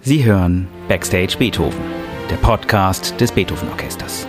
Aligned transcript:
Sie 0.00 0.24
hören 0.24 0.68
Backstage 0.86 1.36
Beethoven, 1.38 1.80
der 2.30 2.36
Podcast 2.36 3.20
des 3.20 3.32
Beethoven 3.32 3.68
Orchesters. 3.68 4.28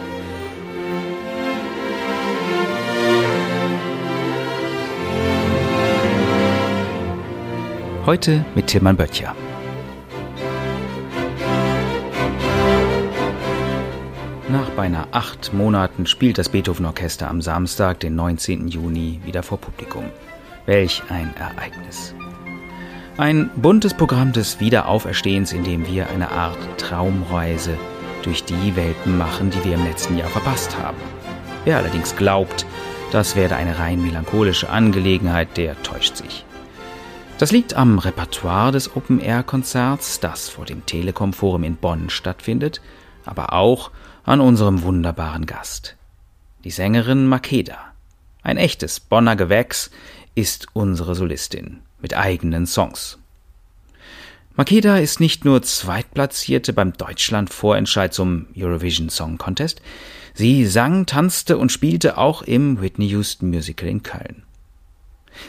Heute 8.05 8.44
mit 8.55 8.66
Tilman 8.66 8.98
Böttcher. 8.98 9.36
Nach 14.49 14.70
beinahe 14.72 15.08
acht 15.12 15.54
Monaten 15.54 16.08
spielt 16.08 16.40
das 16.40 16.49
Beethoven 16.49 16.88
Orchester 16.88 17.30
am 17.30 17.41
Samstag, 17.41 17.99
den 17.99 18.16
19. 18.16 18.70
Juni, 18.70 19.22
wieder 19.23 19.44
vor 19.44 19.59
Publikum. 19.59 20.05
Welch 20.66 21.04
ein 21.09 21.31
Ereignis. 21.38 22.16
Ein 23.20 23.50
buntes 23.58 23.94
Programm 23.94 24.32
des 24.32 24.62
Wiederauferstehens, 24.62 25.52
in 25.52 25.66
dem 25.66 25.86
wir 25.86 26.10
eine 26.10 26.32
Art 26.32 26.58
Traumreise 26.77 27.77
durch 28.23 28.46
die 28.46 28.77
Welten 28.77 29.18
machen, 29.18 29.50
die 29.50 29.62
wir 29.66 29.73
im 29.73 29.84
letzten 29.84 30.18
Jahr 30.18 30.30
verpasst 30.30 30.77
haben. 30.77 30.96
Wer 31.66 31.76
allerdings 31.76 32.16
glaubt, 32.16 32.66
das 33.12 33.36
werde 33.36 33.58
eine 33.58 33.77
rein 33.77 34.02
melancholische 34.02 34.70
Angelegenheit, 34.70 35.58
der 35.58 35.84
täuscht 35.84 36.16
sich. 36.16 36.46
Das 37.40 37.52
liegt 37.52 37.74
am 37.74 38.00
Repertoire 38.00 38.72
des 38.72 38.96
Open-Air-Konzerts, 38.96 40.22
das 40.22 40.48
vor 40.48 40.63
dem 40.63 40.86
Telekom 40.86 41.34
Forum 41.34 41.66
in 41.66 41.76
Bonn 41.76 42.10
stattfindet, 42.10 42.80
aber 43.26 43.52
auch 43.52 43.91
an 44.24 44.40
unserem 44.40 44.82
wunderbaren 44.84 45.46
Gast. 45.46 45.98
Die 46.63 46.72
Sängerin 46.72 47.27
Makeda. 47.27 47.80
Ein 48.44 48.55
echtes 48.55 49.02
Bonner 49.02 49.36
Gewächs 49.36 49.91
ist 50.36 50.68
unsere 50.72 51.15
Solistin 51.15 51.82
mit 52.02 52.15
eigenen 52.15 52.65
Songs. 52.65 53.18
Makeda 54.60 54.98
ist 54.98 55.21
nicht 55.21 55.46
nur 55.46 55.62
Zweitplatzierte 55.62 56.74
beim 56.74 56.91
Deutschland-Vorentscheid 56.91 58.13
zum 58.13 58.48
Eurovision 58.57 59.07
Song 59.07 59.38
Contest, 59.38 59.82
sie 60.34 60.65
sang, 60.65 61.05
tanzte 61.05 61.57
und 61.57 61.71
spielte 61.71 62.18
auch 62.18 62.41
im 62.41 62.82
Whitney 62.82 63.07
Houston 63.07 63.52
Musical 63.52 63.87
in 63.87 64.03
Köln. 64.03 64.44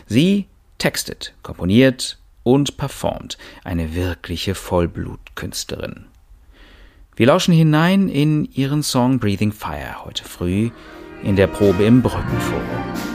Sie 0.06 0.46
textet, 0.78 1.34
komponiert 1.42 2.18
und 2.44 2.76
performt, 2.76 3.36
eine 3.64 3.96
wirkliche 3.96 4.54
Vollblutkünstlerin. 4.54 6.04
Wir 7.16 7.26
lauschen 7.26 7.52
hinein 7.52 8.08
in 8.08 8.44
ihren 8.52 8.84
Song 8.84 9.18
Breathing 9.18 9.50
Fire 9.50 10.04
heute 10.04 10.22
früh 10.22 10.70
in 11.24 11.34
der 11.34 11.48
Probe 11.48 11.82
im 11.82 12.00
Brückenforum. 12.00 13.09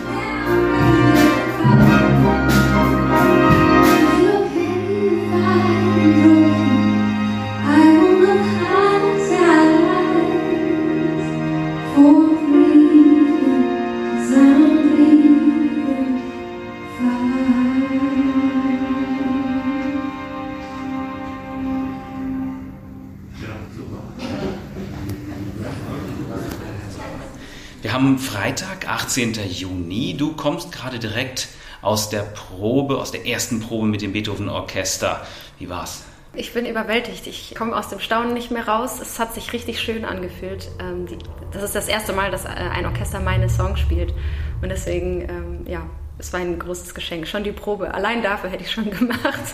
Freitag, 28.19 28.87
18. 28.87 29.33
Juni. 29.49 30.15
Du 30.17 30.33
kommst 30.33 30.71
gerade 30.71 30.99
direkt 30.99 31.47
aus 31.81 32.09
der 32.09 32.21
Probe, 32.21 32.97
aus 32.97 33.11
der 33.11 33.25
ersten 33.27 33.59
Probe 33.59 33.87
mit 33.87 34.01
dem 34.01 34.13
Beethoven 34.13 34.49
Orchester. 34.49 35.25
Wie 35.59 35.69
war's? 35.69 36.03
Ich 36.33 36.53
bin 36.53 36.65
überwältigt. 36.65 37.27
Ich 37.27 37.55
komme 37.55 37.75
aus 37.75 37.89
dem 37.89 37.99
Staunen 37.99 38.33
nicht 38.33 38.51
mehr 38.51 38.67
raus. 38.67 38.99
Es 38.99 39.19
hat 39.19 39.33
sich 39.33 39.53
richtig 39.53 39.79
schön 39.79 40.03
angefühlt. 40.03 40.69
Ähm, 40.79 41.05
das 41.51 41.63
ist 41.63 41.75
das 41.75 41.87
erste 41.87 42.13
Mal, 42.13 42.31
dass 42.31 42.45
äh, 42.45 42.49
ein 42.49 42.85
Orchester 42.85 43.19
meine 43.19 43.49
Songs 43.49 43.79
spielt. 43.79 44.13
Und 44.61 44.69
deswegen, 44.69 45.21
ähm, 45.21 45.65
ja, 45.67 45.83
es 46.17 46.31
war 46.33 46.39
ein 46.39 46.57
großes 46.59 46.93
Geschenk. 46.95 47.27
Schon 47.27 47.43
die 47.43 47.51
Probe. 47.51 47.93
Allein 47.93 48.21
dafür 48.23 48.49
hätte 48.49 48.63
ich 48.63 48.71
schon 48.71 48.89
gemacht. 48.99 49.53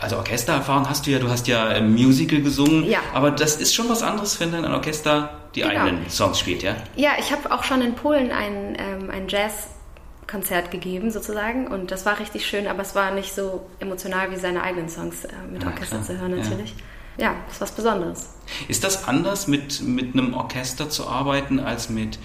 Also 0.00 0.16
Orchestererfahrung 0.16 0.88
hast 0.88 1.06
du 1.06 1.10
ja. 1.10 1.18
Du 1.18 1.28
hast 1.28 1.46
ja 1.46 1.80
Musical 1.80 2.40
gesungen. 2.40 2.84
Ja. 2.84 2.98
Aber 3.12 3.30
das 3.30 3.56
ist 3.56 3.74
schon 3.74 3.88
was 3.88 4.02
anderes, 4.02 4.38
wenn 4.40 4.52
dann 4.52 4.64
ein 4.64 4.72
Orchester 4.72 5.30
die 5.54 5.60
Genau. 5.60 5.72
eigenen 5.84 6.10
Songs 6.10 6.38
spielt, 6.40 6.62
ja? 6.62 6.74
Ja, 6.96 7.10
ich 7.18 7.30
habe 7.30 7.52
auch 7.52 7.62
schon 7.62 7.80
in 7.82 7.94
Polen 7.94 8.30
ein, 8.32 8.76
ähm, 8.78 9.10
ein 9.10 9.28
Jazzkonzert 9.28 10.70
gegeben, 10.70 11.10
sozusagen. 11.10 11.66
Und 11.68 11.90
das 11.90 12.04
war 12.06 12.18
richtig 12.18 12.46
schön, 12.46 12.66
aber 12.66 12.82
es 12.82 12.94
war 12.94 13.10
nicht 13.12 13.34
so 13.34 13.66
emotional 13.78 14.30
wie 14.32 14.36
seine 14.36 14.62
eigenen 14.62 14.88
Songs 14.88 15.24
äh, 15.24 15.28
mit 15.52 15.62
Ja, 15.62 15.68
Orchester 15.68 15.96
klar. 15.98 16.02
zu 16.06 16.18
hören, 16.18 16.36
natürlich. 16.36 16.70
Ja, 16.70 16.76
das 17.16 17.54
ist 17.54 17.60
was 17.60 17.72
Besonderes. 17.72 18.28
Ist 18.68 18.84
das 18.84 19.06
anders, 19.08 19.46
mit, 19.46 19.82
mit 19.82 20.14
einem 20.14 20.34
Orchester 20.34 20.90
zu 20.90 21.06
arbeiten, 21.06 21.60
als 21.60 21.88
mit 21.88 22.18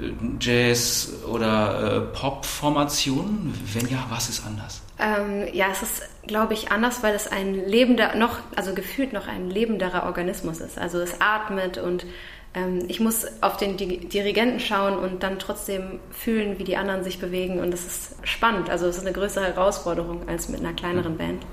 äh, 0.00 0.12
Jazz- 0.40 1.12
oder 1.28 1.96
äh, 1.96 2.00
Pop-Formationen? 2.16 3.52
Wenn 3.72 3.88
ja, 3.88 4.06
was 4.08 4.28
ist 4.28 4.46
anders? 4.46 4.82
Ähm, 4.98 5.46
ja, 5.52 5.66
es 5.70 5.82
ist, 5.82 6.02
glaube 6.26 6.54
ich, 6.54 6.70
anders, 6.70 7.02
weil 7.02 7.14
es 7.14 7.26
ein 7.28 7.54
lebender, 7.54 8.14
noch, 8.14 8.38
also 8.54 8.72
gefühlt 8.72 9.12
noch 9.12 9.26
ein 9.28 9.50
lebenderer 9.50 10.04
Organismus 10.04 10.60
ist. 10.60 10.78
Also 10.78 10.98
es 11.00 11.20
atmet 11.20 11.76
und 11.76 12.06
ähm, 12.54 12.84
ich 12.88 13.00
muss 13.00 13.26
auf 13.42 13.58
den 13.58 13.76
Di- 13.76 14.06
Dirigenten 14.06 14.60
schauen 14.60 14.96
und 14.96 15.22
dann 15.22 15.38
trotzdem 15.38 16.00
fühlen, 16.10 16.58
wie 16.58 16.64
die 16.64 16.78
anderen 16.78 17.04
sich 17.04 17.18
bewegen 17.18 17.58
und 17.60 17.70
das 17.70 17.84
ist 17.84 18.16
spannend. 18.22 18.70
Also 18.70 18.86
es 18.86 18.96
ist 18.96 19.02
eine 19.02 19.12
größere 19.12 19.44
Herausforderung 19.44 20.26
als 20.28 20.48
mit 20.48 20.60
einer 20.60 20.72
kleineren 20.72 21.18
Band. 21.18 21.44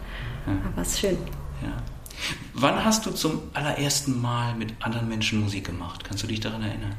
Aber 0.46 0.82
es 0.82 0.90
ist 0.90 1.00
schön. 1.00 1.18
Wann 2.54 2.86
hast 2.86 3.06
du 3.06 3.12
zum 3.12 3.42
allerersten 3.54 4.22
Mal 4.22 4.54
mit 4.56 4.74
anderen 4.80 5.10
Menschen 5.10 5.42
Musik 5.42 5.66
gemacht? 5.66 6.04
Kannst 6.04 6.24
du 6.24 6.28
dich 6.28 6.40
daran 6.40 6.62
erinnern? 6.62 6.96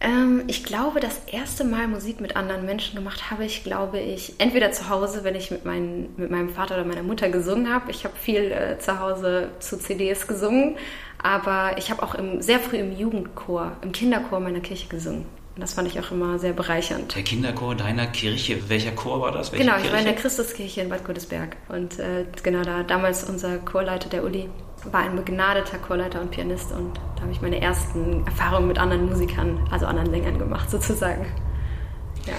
Ähm, 0.00 0.44
ich 0.46 0.64
glaube, 0.64 1.00
das 1.00 1.22
erste 1.26 1.64
Mal 1.64 1.88
Musik 1.88 2.20
mit 2.20 2.36
anderen 2.36 2.66
Menschen 2.66 2.96
gemacht 2.96 3.30
habe 3.30 3.44
ich, 3.44 3.64
glaube 3.64 3.98
ich, 4.00 4.34
entweder 4.38 4.72
zu 4.72 4.88
Hause, 4.88 5.24
wenn 5.24 5.34
ich 5.34 5.50
mit, 5.50 5.64
meinen, 5.64 6.08
mit 6.16 6.30
meinem 6.30 6.50
Vater 6.50 6.74
oder 6.74 6.84
meiner 6.84 7.02
Mutter 7.02 7.28
gesungen 7.28 7.72
habe. 7.72 7.90
Ich 7.90 8.04
habe 8.04 8.14
viel 8.16 8.52
äh, 8.52 8.78
zu 8.78 9.00
Hause 9.00 9.50
zu 9.58 9.78
CDs 9.78 10.26
gesungen, 10.26 10.76
aber 11.22 11.78
ich 11.78 11.90
habe 11.90 12.02
auch 12.02 12.14
im, 12.14 12.42
sehr 12.42 12.58
früh 12.58 12.76
im 12.76 12.96
Jugendchor, 12.96 13.76
im 13.82 13.92
Kinderchor 13.92 14.40
meiner 14.40 14.60
Kirche 14.60 14.88
gesungen. 14.88 15.26
Und 15.54 15.60
das 15.60 15.74
fand 15.74 15.86
ich 15.86 16.00
auch 16.00 16.10
immer 16.10 16.38
sehr 16.38 16.52
bereichernd. 16.52 17.14
Der 17.14 17.22
Kinderchor 17.22 17.74
deiner 17.74 18.06
Kirche, 18.06 18.68
welcher 18.68 18.92
Chor 18.92 19.20
war 19.20 19.32
das? 19.32 19.52
Welche 19.52 19.64
Genau, 19.64 19.76
ich 19.76 19.92
war 19.92 19.98
in 19.98 20.04
der 20.04 20.14
Kirche? 20.14 20.28
Christuskirche 20.28 20.80
in 20.80 20.88
Bad 20.88 21.04
Godesberg. 21.04 21.56
Und 21.68 21.98
äh, 21.98 22.24
genau 22.42 22.62
da, 22.62 22.82
damals 22.82 23.22
unser 23.24 23.58
Chorleiter, 23.58 24.08
der 24.08 24.24
Uli, 24.24 24.48
war 24.90 25.00
ein 25.00 25.16
begnadeter 25.16 25.78
Chorleiter 25.78 26.20
und 26.20 26.30
Pianist. 26.30 26.72
Und 26.72 26.98
da 27.16 27.22
habe 27.22 27.32
ich 27.32 27.40
meine 27.40 27.60
ersten 27.60 28.26
Erfahrungen 28.26 28.68
mit 28.68 28.78
anderen 28.78 29.06
Musikern, 29.06 29.60
also 29.70 29.86
anderen 29.86 30.10
Sängern 30.10 30.38
gemacht, 30.38 30.70
sozusagen. 30.70 31.26
Ja. 32.26 32.34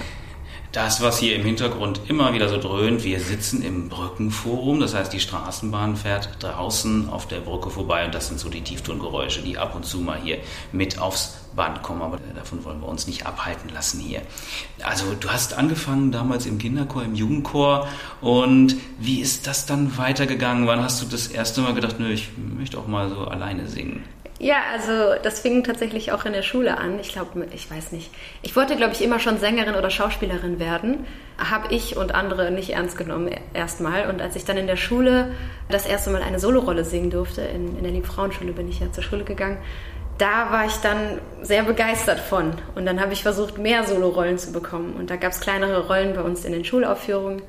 Das, 0.74 1.00
was 1.00 1.20
hier 1.20 1.36
im 1.36 1.44
Hintergrund 1.44 2.00
immer 2.08 2.34
wieder 2.34 2.48
so 2.48 2.58
dröhnt, 2.58 3.04
wir 3.04 3.20
sitzen 3.20 3.62
im 3.62 3.88
Brückenforum, 3.88 4.80
das 4.80 4.92
heißt, 4.92 5.12
die 5.12 5.20
Straßenbahn 5.20 5.94
fährt 5.94 6.30
draußen 6.40 7.08
auf 7.10 7.28
der 7.28 7.38
Brücke 7.38 7.70
vorbei 7.70 8.04
und 8.04 8.12
das 8.12 8.26
sind 8.26 8.40
so 8.40 8.48
die 8.48 8.60
Tieftongeräusche, 8.60 9.40
die 9.42 9.56
ab 9.56 9.76
und 9.76 9.86
zu 9.86 9.98
mal 9.98 10.18
hier 10.20 10.38
mit 10.72 10.98
aufs 10.98 11.36
Band 11.54 11.84
kommen, 11.84 12.02
aber 12.02 12.18
davon 12.34 12.64
wollen 12.64 12.80
wir 12.80 12.88
uns 12.88 13.06
nicht 13.06 13.24
abhalten 13.24 13.70
lassen 13.72 14.00
hier. 14.00 14.22
Also 14.82 15.14
du 15.14 15.28
hast 15.30 15.54
angefangen 15.56 16.10
damals 16.10 16.44
im 16.44 16.58
Kinderchor, 16.58 17.04
im 17.04 17.14
Jugendchor 17.14 17.86
und 18.20 18.74
wie 18.98 19.20
ist 19.20 19.46
das 19.46 19.66
dann 19.66 19.96
weitergegangen? 19.96 20.66
Wann 20.66 20.82
hast 20.82 21.00
du 21.00 21.06
das 21.06 21.28
erste 21.28 21.60
Mal 21.60 21.74
gedacht, 21.74 22.00
nö, 22.00 22.10
ich 22.10 22.30
möchte 22.36 22.78
auch 22.78 22.88
mal 22.88 23.08
so 23.10 23.18
alleine 23.20 23.68
singen? 23.68 24.02
Ja, 24.40 24.56
also 24.72 25.14
das 25.22 25.40
fing 25.40 25.62
tatsächlich 25.62 26.10
auch 26.10 26.24
in 26.24 26.32
der 26.32 26.42
Schule 26.42 26.76
an. 26.78 26.98
Ich 26.98 27.12
glaube, 27.12 27.46
ich 27.52 27.70
weiß 27.70 27.92
nicht. 27.92 28.10
Ich 28.42 28.56
wollte, 28.56 28.74
glaube 28.74 28.92
ich, 28.92 29.02
immer 29.02 29.20
schon 29.20 29.38
Sängerin 29.38 29.76
oder 29.76 29.90
Schauspielerin 29.90 30.58
werden. 30.58 31.06
Habe 31.38 31.72
ich 31.72 31.96
und 31.96 32.14
andere 32.14 32.50
nicht 32.50 32.70
ernst 32.70 32.98
genommen 32.98 33.30
erstmal. 33.52 34.08
Und 34.10 34.20
als 34.20 34.34
ich 34.34 34.44
dann 34.44 34.56
in 34.56 34.66
der 34.66 34.76
Schule 34.76 35.32
das 35.68 35.86
erste 35.86 36.10
Mal 36.10 36.22
eine 36.22 36.40
Solorolle 36.40 36.84
singen 36.84 37.10
durfte, 37.10 37.42
in, 37.42 37.76
in 37.78 37.84
der 37.84 37.92
Liebfrauenschule 37.92 38.52
bin 38.52 38.68
ich 38.68 38.80
ja 38.80 38.90
zur 38.90 39.04
Schule 39.04 39.22
gegangen, 39.22 39.58
da 40.18 40.50
war 40.50 40.66
ich 40.66 40.76
dann 40.76 41.20
sehr 41.42 41.62
begeistert 41.62 42.18
von. 42.18 42.54
Und 42.74 42.86
dann 42.86 43.00
habe 43.00 43.12
ich 43.12 43.22
versucht, 43.22 43.58
mehr 43.58 43.84
Solorollen 43.84 44.38
zu 44.38 44.52
bekommen. 44.52 44.94
Und 44.94 45.10
da 45.10 45.16
gab 45.16 45.32
es 45.32 45.40
kleinere 45.40 45.86
Rollen 45.86 46.14
bei 46.14 46.22
uns 46.22 46.44
in 46.44 46.52
den 46.52 46.64
Schulaufführungen. 46.64 47.42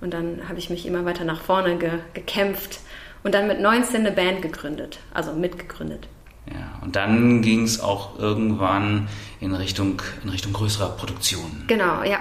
Und 0.00 0.14
dann 0.14 0.48
habe 0.48 0.58
ich 0.58 0.70
mich 0.70 0.86
immer 0.86 1.04
weiter 1.04 1.24
nach 1.24 1.42
vorne 1.42 1.76
ge 1.76 1.90
gekämpft 2.14 2.80
und 3.22 3.34
dann 3.34 3.46
mit 3.46 3.60
19 3.60 4.00
eine 4.00 4.12
Band 4.12 4.40
gegründet, 4.40 5.00
also 5.12 5.32
mitgegründet. 5.32 6.08
Ja, 6.46 6.80
und 6.82 6.96
dann 6.96 7.42
ging 7.42 7.64
es 7.64 7.80
auch 7.80 8.18
irgendwann 8.18 9.08
in 9.40 9.54
Richtung, 9.54 10.02
in 10.22 10.30
Richtung 10.30 10.52
größerer 10.52 10.90
Produktionen. 10.96 11.64
Genau, 11.66 12.02
ja. 12.02 12.18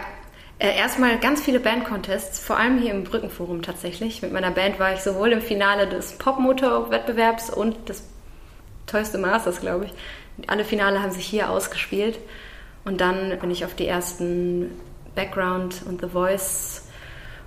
Äh, 0.59 0.75
erstmal 0.75 1.19
ganz 1.19 1.41
viele 1.41 1.59
Bandcontests, 1.59 2.39
vor 2.39 2.57
allem 2.57 2.79
hier 2.79 2.93
im 2.93 3.05
Brückenforum 3.05 3.61
tatsächlich. 3.61 4.21
Mit 4.21 4.33
meiner 4.33 4.51
Band 4.51 4.77
war 4.77 4.93
ich 4.93 4.99
sowohl 4.99 5.31
im 5.31 5.41
Finale 5.41 5.87
des 5.87 6.17
Popmotor-Wettbewerbs 6.17 7.49
und 7.49 7.87
des 7.87 8.03
the 8.91 9.17
Masters, 9.17 9.61
glaube 9.61 9.85
ich. 9.85 10.47
Alle 10.47 10.65
Finale 10.65 11.01
haben 11.01 11.11
sich 11.11 11.25
hier 11.25 11.49
ausgespielt. 11.49 12.19
Und 12.85 13.01
dann 13.01 13.37
bin 13.39 13.51
ich 13.51 13.65
auf 13.65 13.75
die 13.75 13.85
ersten 13.85 14.71
Background 15.15 15.83
und 15.87 16.01
The 16.01 16.09
Voice 16.09 16.87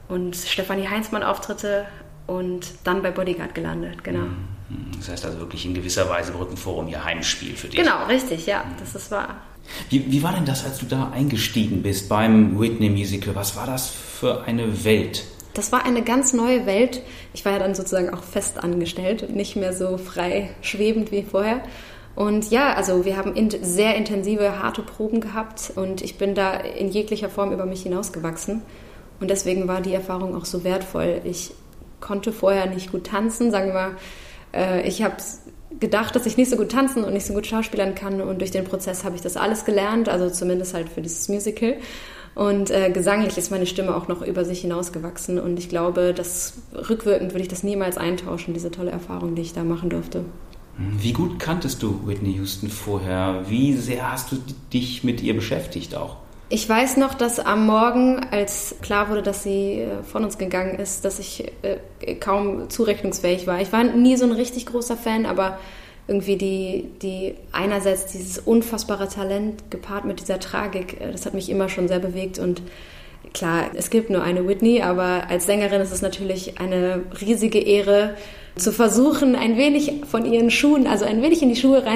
und 0.08 0.36
Stefanie 0.36 0.88
Heinzmann 0.88 1.22
Auftritte 1.22 1.86
und 2.26 2.74
dann 2.84 3.02
bei 3.02 3.10
Bodyguard 3.10 3.54
gelandet, 3.54 4.04
genau. 4.04 4.20
Mhm. 4.20 4.48
Hm, 4.72 4.90
das 4.98 5.08
heißt 5.08 5.24
also 5.24 5.38
wirklich 5.38 5.64
in 5.66 5.74
gewisser 5.74 6.08
Weise 6.08 6.32
Brückenforum 6.32 6.88
ihr 6.88 7.04
Heimspiel 7.04 7.54
für 7.54 7.68
dich. 7.68 7.80
Genau, 7.80 8.06
richtig, 8.06 8.46
ja, 8.46 8.64
das 8.80 8.94
ist 8.94 9.10
wahr. 9.10 9.36
Wie, 9.90 10.10
wie 10.10 10.22
war 10.22 10.32
denn 10.32 10.44
das, 10.44 10.64
als 10.64 10.78
du 10.78 10.86
da 10.86 11.10
eingestiegen 11.10 11.82
bist 11.82 12.08
beim 12.08 12.58
Whitney 12.58 12.90
Musical? 12.90 13.34
Was 13.34 13.56
war 13.56 13.66
das 13.66 13.88
für 13.90 14.44
eine 14.44 14.84
Welt? 14.84 15.24
Das 15.54 15.70
war 15.70 15.84
eine 15.84 16.02
ganz 16.02 16.32
neue 16.32 16.66
Welt. 16.66 17.02
Ich 17.34 17.44
war 17.44 17.52
ja 17.52 17.58
dann 17.58 17.74
sozusagen 17.74 18.12
auch 18.12 18.22
fest 18.22 18.62
angestellt 18.62 19.22
und 19.22 19.36
nicht 19.36 19.54
mehr 19.54 19.72
so 19.72 19.98
frei 19.98 20.50
schwebend 20.62 21.12
wie 21.12 21.22
vorher. 21.22 21.62
Und 22.14 22.50
ja, 22.50 22.74
also 22.74 23.04
wir 23.04 23.16
haben 23.16 23.34
in 23.34 23.50
sehr 23.62 23.96
intensive, 23.96 24.58
harte 24.62 24.82
Proben 24.82 25.20
gehabt 25.20 25.72
und 25.76 26.02
ich 26.02 26.18
bin 26.18 26.34
da 26.34 26.54
in 26.54 26.90
jeglicher 26.90 27.30
Form 27.30 27.52
über 27.52 27.64
mich 27.64 27.82
hinausgewachsen. 27.82 28.62
Und 29.20 29.30
deswegen 29.30 29.68
war 29.68 29.80
die 29.80 29.94
Erfahrung 29.94 30.34
auch 30.34 30.44
so 30.44 30.64
wertvoll. 30.64 31.20
Ich 31.24 31.52
konnte 32.00 32.32
vorher 32.32 32.66
nicht 32.66 32.90
gut 32.90 33.06
tanzen, 33.06 33.50
sagen 33.50 33.68
wir 33.68 33.74
mal. 33.74 33.96
Äh, 34.52 34.86
ich 34.86 35.02
habe 35.02 35.16
gedacht, 35.80 36.14
dass 36.14 36.26
ich 36.26 36.36
nicht 36.36 36.50
so 36.50 36.56
gut 36.56 36.70
tanzen 36.70 37.04
und 37.04 37.12
nicht 37.12 37.26
so 37.26 37.34
gut 37.34 37.46
schauspielern 37.46 37.94
kann. 37.94 38.20
Und 38.20 38.40
durch 38.40 38.50
den 38.50 38.64
Prozess 38.64 39.04
habe 39.04 39.16
ich 39.16 39.22
das 39.22 39.36
alles 39.36 39.64
gelernt, 39.64 40.08
also 40.08 40.30
zumindest 40.30 40.74
halt 40.74 40.88
für 40.88 41.02
dieses 41.02 41.28
Musical. 41.28 41.76
Und 42.34 42.70
äh, 42.70 42.90
gesanglich 42.90 43.36
ist 43.36 43.50
meine 43.50 43.66
Stimme 43.66 43.94
auch 43.94 44.08
noch 44.08 44.22
über 44.22 44.44
sich 44.44 44.62
hinausgewachsen. 44.62 45.38
Und 45.38 45.58
ich 45.58 45.68
glaube, 45.68 46.14
dass 46.14 46.54
rückwirkend 46.72 47.32
würde 47.32 47.42
ich 47.42 47.48
das 47.48 47.62
niemals 47.62 47.98
eintauschen, 47.98 48.54
diese 48.54 48.70
tolle 48.70 48.90
Erfahrung, 48.90 49.34
die 49.34 49.42
ich 49.42 49.52
da 49.52 49.64
machen 49.64 49.90
durfte. 49.90 50.24
Wie 50.78 51.12
gut 51.12 51.38
kanntest 51.38 51.82
du 51.82 52.06
Whitney 52.06 52.32
Houston 52.32 52.70
vorher? 52.70 53.44
Wie 53.48 53.74
sehr 53.74 54.10
hast 54.10 54.32
du 54.32 54.36
dich 54.72 55.04
mit 55.04 55.22
ihr 55.22 55.34
beschäftigt 55.34 55.94
auch? 55.94 56.16
Ich 56.54 56.68
weiß 56.68 56.98
noch, 56.98 57.14
dass 57.14 57.40
am 57.40 57.64
Morgen, 57.64 58.26
als 58.30 58.74
klar 58.82 59.08
wurde, 59.08 59.22
dass 59.22 59.42
sie 59.42 59.80
äh, 59.80 60.02
von 60.02 60.22
uns 60.22 60.36
gegangen 60.36 60.78
ist, 60.78 61.02
dass 61.02 61.18
ich 61.18 61.50
äh, 61.62 62.14
kaum 62.16 62.68
zurechnungsfähig 62.68 63.46
war. 63.46 63.62
Ich 63.62 63.72
war 63.72 63.82
nie 63.84 64.16
so 64.16 64.26
ein 64.26 64.32
richtig 64.32 64.66
großer 64.66 64.98
Fan, 64.98 65.24
aber 65.24 65.58
irgendwie 66.08 66.36
die, 66.36 66.90
die 67.00 67.36
einerseits 67.52 68.04
dieses 68.12 68.38
unfassbare 68.38 69.08
Talent 69.08 69.70
gepaart 69.70 70.04
mit 70.04 70.20
dieser 70.20 70.40
Tragik, 70.40 71.00
äh, 71.00 71.10
das 71.10 71.24
hat 71.24 71.32
mich 71.32 71.48
immer 71.48 71.70
schon 71.70 71.88
sehr 71.88 72.00
bewegt 72.00 72.38
und 72.38 72.60
klar, 73.32 73.70
es 73.72 73.88
gibt 73.88 74.10
nur 74.10 74.22
eine 74.22 74.46
Whitney, 74.46 74.82
aber 74.82 75.30
als 75.30 75.46
Sängerin 75.46 75.80
ist 75.80 75.90
es 75.90 76.02
natürlich 76.02 76.60
eine 76.60 77.00
riesige 77.18 77.60
Ehre, 77.60 78.14
zu 78.56 78.72
versuchen, 78.72 79.36
ein 79.36 79.56
wenig 79.56 80.02
von 80.06 80.30
ihren 80.30 80.50
Schuhen, 80.50 80.86
also 80.86 81.06
ein 81.06 81.22
wenig 81.22 81.40
in 81.40 81.48
die 81.48 81.56
Schuhe 81.56 81.86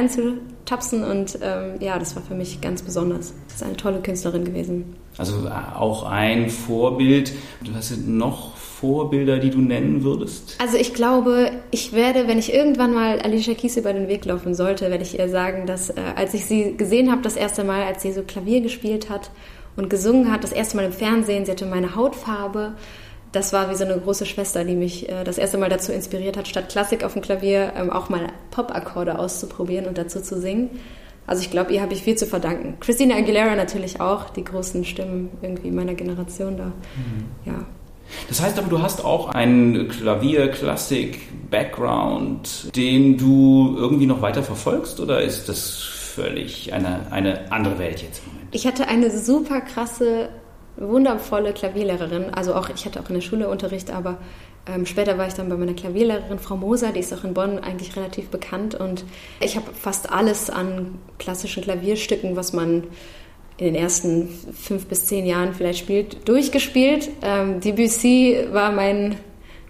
reinzutapsen. 0.66 1.04
Und 1.04 1.38
ähm, 1.42 1.80
ja, 1.80 1.98
das 1.98 2.16
war 2.16 2.22
für 2.22 2.34
mich 2.34 2.60
ganz 2.60 2.82
besonders. 2.82 3.32
Das 3.48 3.56
ist 3.56 3.62
eine 3.62 3.76
tolle 3.76 4.00
Künstlerin 4.00 4.44
gewesen. 4.44 4.96
Also 5.18 5.46
äh, 5.46 5.76
auch 5.76 6.04
ein 6.04 6.50
Vorbild. 6.50 7.32
Was 7.72 7.88
sind 7.88 8.08
noch 8.08 8.56
Vorbilder, 8.56 9.38
die 9.38 9.50
du 9.50 9.58
nennen 9.58 10.02
würdest? 10.02 10.56
Also 10.60 10.76
ich 10.76 10.92
glaube, 10.92 11.50
ich 11.70 11.92
werde, 11.92 12.28
wenn 12.28 12.38
ich 12.38 12.52
irgendwann 12.52 12.92
mal 12.92 13.20
Alicia 13.20 13.54
Keys 13.54 13.76
über 13.76 13.92
den 13.92 14.08
Weg 14.08 14.24
laufen 14.24 14.54
sollte, 14.54 14.90
werde 14.90 15.02
ich 15.02 15.18
ihr 15.18 15.28
sagen, 15.28 15.66
dass 15.66 15.90
äh, 15.90 15.94
als 16.14 16.34
ich 16.34 16.44
sie 16.44 16.76
gesehen 16.76 17.10
habe, 17.10 17.22
das 17.22 17.36
erste 17.36 17.64
Mal, 17.64 17.82
als 17.82 18.02
sie 18.02 18.12
so 18.12 18.22
Klavier 18.22 18.60
gespielt 18.60 19.08
hat 19.08 19.30
und 19.76 19.88
gesungen 19.88 20.30
hat, 20.30 20.44
das 20.44 20.52
erste 20.52 20.76
Mal 20.76 20.86
im 20.86 20.92
Fernsehen, 20.92 21.44
sie 21.44 21.52
hatte 21.52 21.66
meine 21.66 21.94
Hautfarbe 21.94 22.74
das 23.32 23.52
war 23.52 23.70
wie 23.70 23.74
so 23.74 23.84
eine 23.84 23.98
große 23.98 24.26
Schwester, 24.26 24.64
die 24.64 24.74
mich 24.74 25.08
äh, 25.08 25.24
das 25.24 25.38
erste 25.38 25.58
Mal 25.58 25.68
dazu 25.68 25.92
inspiriert 25.92 26.36
hat, 26.36 26.48
statt 26.48 26.68
Klassik 26.68 27.04
auf 27.04 27.12
dem 27.12 27.22
Klavier 27.22 27.72
ähm, 27.76 27.90
auch 27.90 28.08
mal 28.08 28.26
Pop-Akkorde 28.50 29.18
auszuprobieren 29.18 29.86
und 29.86 29.98
dazu 29.98 30.20
zu 30.20 30.40
singen. 30.40 30.70
Also 31.26 31.42
ich 31.42 31.50
glaube, 31.50 31.72
ihr 31.72 31.82
habe 31.82 31.92
ich 31.92 32.02
viel 32.02 32.16
zu 32.16 32.26
verdanken. 32.26 32.76
Christina 32.80 33.16
Aguilera 33.16 33.56
natürlich 33.56 34.00
auch, 34.00 34.30
die 34.30 34.44
großen 34.44 34.84
Stimmen 34.84 35.30
irgendwie 35.42 35.72
meiner 35.72 35.94
Generation 35.94 36.56
da. 36.56 36.66
Mhm. 36.66 37.24
Ja. 37.44 37.64
Das 38.28 38.40
heißt 38.40 38.56
aber, 38.58 38.68
du 38.68 38.80
hast 38.80 39.04
auch 39.04 39.30
einen 39.30 39.88
Klavier-Klassik-Background, 39.88 42.76
den 42.76 43.18
du 43.18 43.74
irgendwie 43.76 44.06
noch 44.06 44.22
weiter 44.22 44.44
verfolgst 44.44 45.00
oder 45.00 45.22
ist 45.22 45.48
das 45.48 45.74
völlig 45.74 46.72
eine, 46.72 47.10
eine 47.10 47.50
andere 47.50 47.80
Welt 47.80 48.02
jetzt 48.02 48.22
im 48.24 48.32
Moment? 48.32 48.46
Ich 48.52 48.64
hatte 48.66 48.86
eine 48.86 49.10
super 49.10 49.60
krasse 49.60 50.28
wundervolle 50.76 51.52
Klavierlehrerin. 51.52 52.32
Also 52.34 52.54
auch, 52.54 52.68
ich 52.68 52.84
hatte 52.84 53.00
auch 53.00 53.08
in 53.08 53.14
der 53.14 53.22
Schule 53.22 53.48
Unterricht, 53.48 53.90
aber 53.90 54.18
ähm, 54.66 54.84
später 54.84 55.16
war 55.16 55.26
ich 55.26 55.34
dann 55.34 55.48
bei 55.48 55.56
meiner 55.56 55.74
Klavierlehrerin, 55.74 56.38
Frau 56.38 56.56
Moser, 56.56 56.92
die 56.92 57.00
ist 57.00 57.12
auch 57.14 57.24
in 57.24 57.34
Bonn 57.34 57.58
eigentlich 57.58 57.96
relativ 57.96 58.28
bekannt. 58.28 58.74
Und 58.74 59.04
ich 59.40 59.56
habe 59.56 59.66
fast 59.72 60.10
alles 60.10 60.50
an 60.50 60.98
klassischen 61.18 61.62
Klavierstücken, 61.62 62.36
was 62.36 62.52
man 62.52 62.84
in 63.58 63.66
den 63.66 63.74
ersten 63.74 64.28
fünf 64.52 64.86
bis 64.86 65.06
zehn 65.06 65.24
Jahren 65.24 65.54
vielleicht 65.54 65.78
spielt, 65.78 66.28
durchgespielt. 66.28 67.08
Ähm, 67.22 67.60
Debussy 67.60 68.48
war 68.50 68.70
mein, 68.72 69.16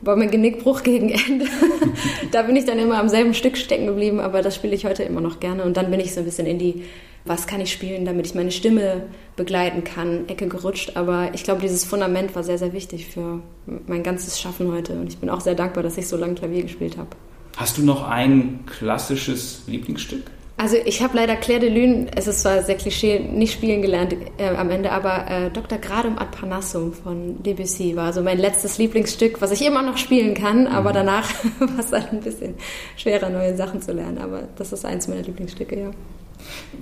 war 0.01 0.17
mein 0.17 0.31
Genickbruch 0.31 0.83
gegen 0.83 1.11
Ende. 1.11 1.47
da 2.33 2.43
bin 2.43 2.57
ich 2.57 2.65
dann 2.65 2.79
immer 2.79 2.99
am 2.99 3.09
selben 3.09 3.35
Stück 3.35 3.57
stecken 3.57 3.87
geblieben, 3.87 4.19
aber 4.19 4.43
das 4.43 4.57
spiele 4.57 4.75
ich 4.75 4.87
heute 4.87 5.05
immer 5.05 5.21
noch 5.21 5.39
gerne. 5.39 5.63
Und 5.63 5.77
dann 5.77 5.91
bin 5.91 6.01
ich 6.01 6.15
so 6.15 6.21
ein 6.21 6.27
bisschen 6.27 6.47
in 6.47 6.59
die 6.59 6.85
was 7.27 7.47
kann 7.47 7.61
ich 7.61 7.73
spielen, 7.73 8.05
damit 8.05 8.27
ich 8.27 8.35
meine 8.35 8.51
Stimme 8.51 9.03
begleiten 9.37 9.85
kann, 9.85 10.29
Ecke 10.29 10.49
gerutscht. 10.49 10.97
Aber 10.97 11.31
ich 11.35 11.45
glaube, 11.45 11.61
dieses 11.61 11.85
Fundament 11.85 12.35
war 12.35 12.43
sehr, 12.43 12.59
sehr 12.59 12.73
wichtig 12.73 13.07
für 13.07 13.41
mein 13.87 14.03
ganzes 14.03 14.41
Schaffen 14.41 14.73
heute. 14.73 14.95
Und 14.95 15.09
ich 15.09 15.19
bin 15.19 15.31
auch 15.31 15.41
sehr 15.41 15.55
dankbar, 15.55 15.83
dass 15.83 15.99
ich 15.99 16.09
so 16.09 16.17
lange 16.17 16.35
Klavier 16.35 16.63
gespielt 16.63 16.97
habe. 16.97 17.11
Hast 17.57 17.79
du 17.79 17.83
noch 17.83 18.07
ein 18.07 18.65
klassisches 18.67 19.63
Lieblingsstück? 19.67 20.23
Also 20.59 20.77
ich 20.87 21.03
habe 21.03 21.15
leider 21.17 21.37
Claire 21.37 21.61
de 21.61 21.69
Lune, 21.69 22.07
es 22.17 22.27
ist 22.27 22.41
zwar 22.41 22.63
sehr 22.63 22.77
klischee, 22.77 23.19
nicht 23.19 23.53
spielen 23.53 23.83
gelernt 23.83 24.17
äh, 24.39 24.49
am 24.49 24.71
Ende, 24.71 24.91
aber 24.91 25.31
äh, 25.31 25.51
Dr. 25.51 25.77
Gradum 25.77 26.17
ad 26.17 26.31
Parnassum 26.31 26.95
von 26.95 27.43
Debussy 27.43 27.95
war 27.95 28.15
so 28.15 28.23
mein 28.23 28.39
letztes 28.39 28.79
Lieblingsstück, 28.79 29.43
was 29.43 29.51
ich 29.51 29.67
immer 29.67 29.83
noch 29.83 29.99
spielen 29.99 30.33
kann, 30.33 30.67
aber 30.67 30.91
mhm. 30.91 30.95
danach 30.95 31.29
war 31.59 31.79
es 31.79 31.93
halt 31.93 32.11
ein 32.11 32.21
bisschen 32.21 32.55
schwerer, 32.97 33.29
neue 33.29 33.55
Sachen 33.55 33.83
zu 33.83 33.93
lernen. 33.93 34.17
Aber 34.17 34.45
das 34.57 34.73
ist 34.73 34.87
eins 34.87 35.09
meiner 35.09 35.23
Lieblingsstücke, 35.23 35.79
ja. 35.79 35.91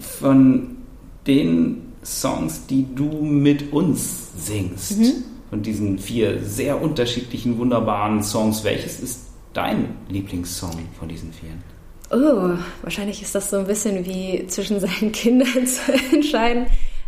Von 0.01 0.77
den 1.27 1.93
Songs, 2.05 2.67
die 2.67 2.87
du 2.95 3.06
mit 3.06 3.73
uns 3.73 4.29
singst, 4.37 4.99
mhm. 4.99 5.25
von 5.51 5.62
diesen 5.62 5.99
vier 5.99 6.43
sehr 6.43 6.81
unterschiedlichen, 6.81 7.59
wunderbaren 7.59 8.23
Songs, 8.23 8.65
welches 8.65 9.01
ist 9.01 9.21
dein 9.53 9.97
Lieblingssong 10.09 10.89
von 10.99 11.09
diesen 11.09 11.33
vieren? 11.33 11.62
Oh, 12.11 12.59
wahrscheinlich 12.83 13.23
ist 13.23 13.35
das 13.35 13.51
so 13.51 13.56
ein 13.56 13.67
bisschen 13.67 14.05
wie 14.05 14.47
zwischen 14.47 14.79
seinen 14.79 15.12
Kindern 15.12 15.67
zu 15.67 15.93
entscheiden. 16.12 16.67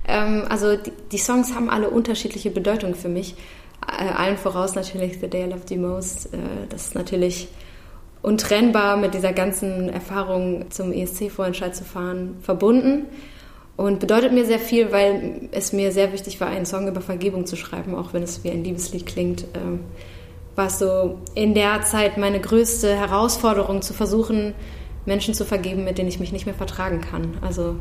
Ähm, 0.09 0.45
also 0.49 0.77
die, 0.77 0.93
die, 1.13 1.19
Songs 1.19 1.55
haben 1.55 1.69
alle 1.69 1.91
unterschiedliche 1.91 2.51
Bedeutung 2.51 2.95
für 2.95 3.09
mich. 3.09 3.35
Äh, 3.87 4.05
allen 4.05 4.39
voraus 4.39 4.75
natürlich 4.75 5.19
The 5.21 5.29
Day 5.29 5.47
I 5.47 5.51
Loved 5.51 5.71
You 5.71 5.81
Most. 5.81 6.33
Äh, 6.33 6.39
das 6.69 6.89
ist 6.89 6.95
natürlich 6.95 7.49
untrennbar 8.27 8.97
mit 8.97 9.15
dieser 9.15 9.33
ganzen 9.33 9.89
Erfahrung 9.89 10.69
zum 10.73 10.91
ESC-Vorentscheid 10.91 11.77
zu 11.77 11.85
fahren 11.85 12.39
verbunden 12.43 13.05
und 13.77 14.01
bedeutet 14.01 14.33
mir 14.33 14.45
sehr 14.45 14.59
viel, 14.59 14.91
weil 14.91 15.49
es 15.53 15.73
mir 15.73 15.93
sehr 15.93 16.13
wichtig 16.13 16.41
war, 16.41 16.49
einen 16.49 16.67
Song 16.67 16.89
über 16.89 17.01
Vergebung 17.01 17.47
zu 17.47 17.55
schreiben, 17.55 17.95
auch 17.95 18.15
wenn 18.15 18.25
es 18.25 18.43
wie 18.43 18.51
ein 18.51 18.65
Liebeslied 18.65 19.07
klingt. 19.07 19.45
Ähm, 19.55 19.85
war 20.57 20.67
es 20.67 20.81
so 20.81 21.19
in 21.37 21.55
der 21.55 21.83
Zeit 21.83 22.19
meine 22.19 22.41
größte 22.41 22.97
Herausforderung, 22.97 23.81
zu 23.81 23.95
versuchen, 23.95 24.55
Menschen 25.05 25.33
zu 25.33 25.45
vergeben, 25.45 25.85
mit 25.85 25.97
denen 25.97 26.09
ich 26.09 26.19
mich 26.19 26.33
nicht 26.33 26.47
mehr 26.47 26.55
vertragen 26.55 27.03
kann. 27.03 27.39
Also 27.43 27.77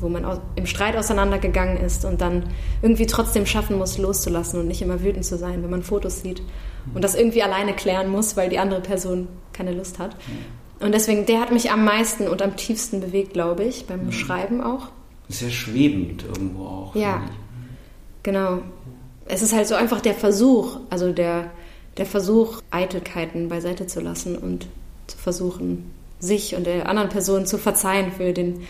wo 0.00 0.08
man 0.08 0.40
im 0.56 0.66
Streit 0.66 0.96
auseinandergegangen 0.96 1.76
ist 1.76 2.04
und 2.04 2.20
dann 2.20 2.46
irgendwie 2.82 3.06
trotzdem 3.06 3.46
schaffen 3.46 3.78
muss, 3.78 3.96
loszulassen 3.96 4.58
und 4.58 4.66
nicht 4.66 4.82
immer 4.82 5.04
wütend 5.04 5.24
zu 5.24 5.38
sein, 5.38 5.62
wenn 5.62 5.70
man 5.70 5.84
Fotos 5.84 6.20
sieht 6.20 6.42
und 6.92 7.02
das 7.02 7.14
irgendwie 7.14 7.42
alleine 7.42 7.72
klären 7.72 8.10
muss, 8.10 8.36
weil 8.36 8.48
die 8.48 8.58
andere 8.58 8.80
Person 8.80 9.28
keine 9.52 9.72
Lust 9.72 9.98
hat. 9.98 10.16
Und 10.80 10.92
deswegen, 10.92 11.24
der 11.24 11.40
hat 11.40 11.52
mich 11.52 11.70
am 11.70 11.84
meisten 11.84 12.28
und 12.28 12.42
am 12.42 12.56
tiefsten 12.56 13.00
bewegt, 13.00 13.32
glaube 13.32 13.64
ich, 13.64 13.86
beim. 13.86 14.12
Schreiben 14.12 14.60
auch. 14.60 14.88
Sehr 15.28 15.50
schwebend 15.50 16.24
irgendwo 16.24 16.66
auch. 16.66 16.94
Ja, 16.94 17.22
genau. 18.22 18.58
Es 19.26 19.40
ist 19.40 19.54
halt 19.54 19.66
so 19.66 19.74
einfach 19.74 20.02
der 20.02 20.14
Versuch, 20.14 20.80
also 20.90 21.12
der, 21.12 21.50
der 21.96 22.04
Versuch, 22.04 22.60
Eitelkeiten 22.70 23.48
beiseite 23.48 23.86
zu 23.86 24.00
lassen 24.00 24.36
und 24.36 24.66
zu 25.06 25.16
versuchen, 25.16 25.90
sich 26.18 26.54
und 26.54 26.66
der 26.66 26.88
anderen 26.88 27.08
Person 27.08 27.46
zu 27.46 27.56
verzeihen 27.56 28.12
für 28.12 28.32
den 28.32 28.64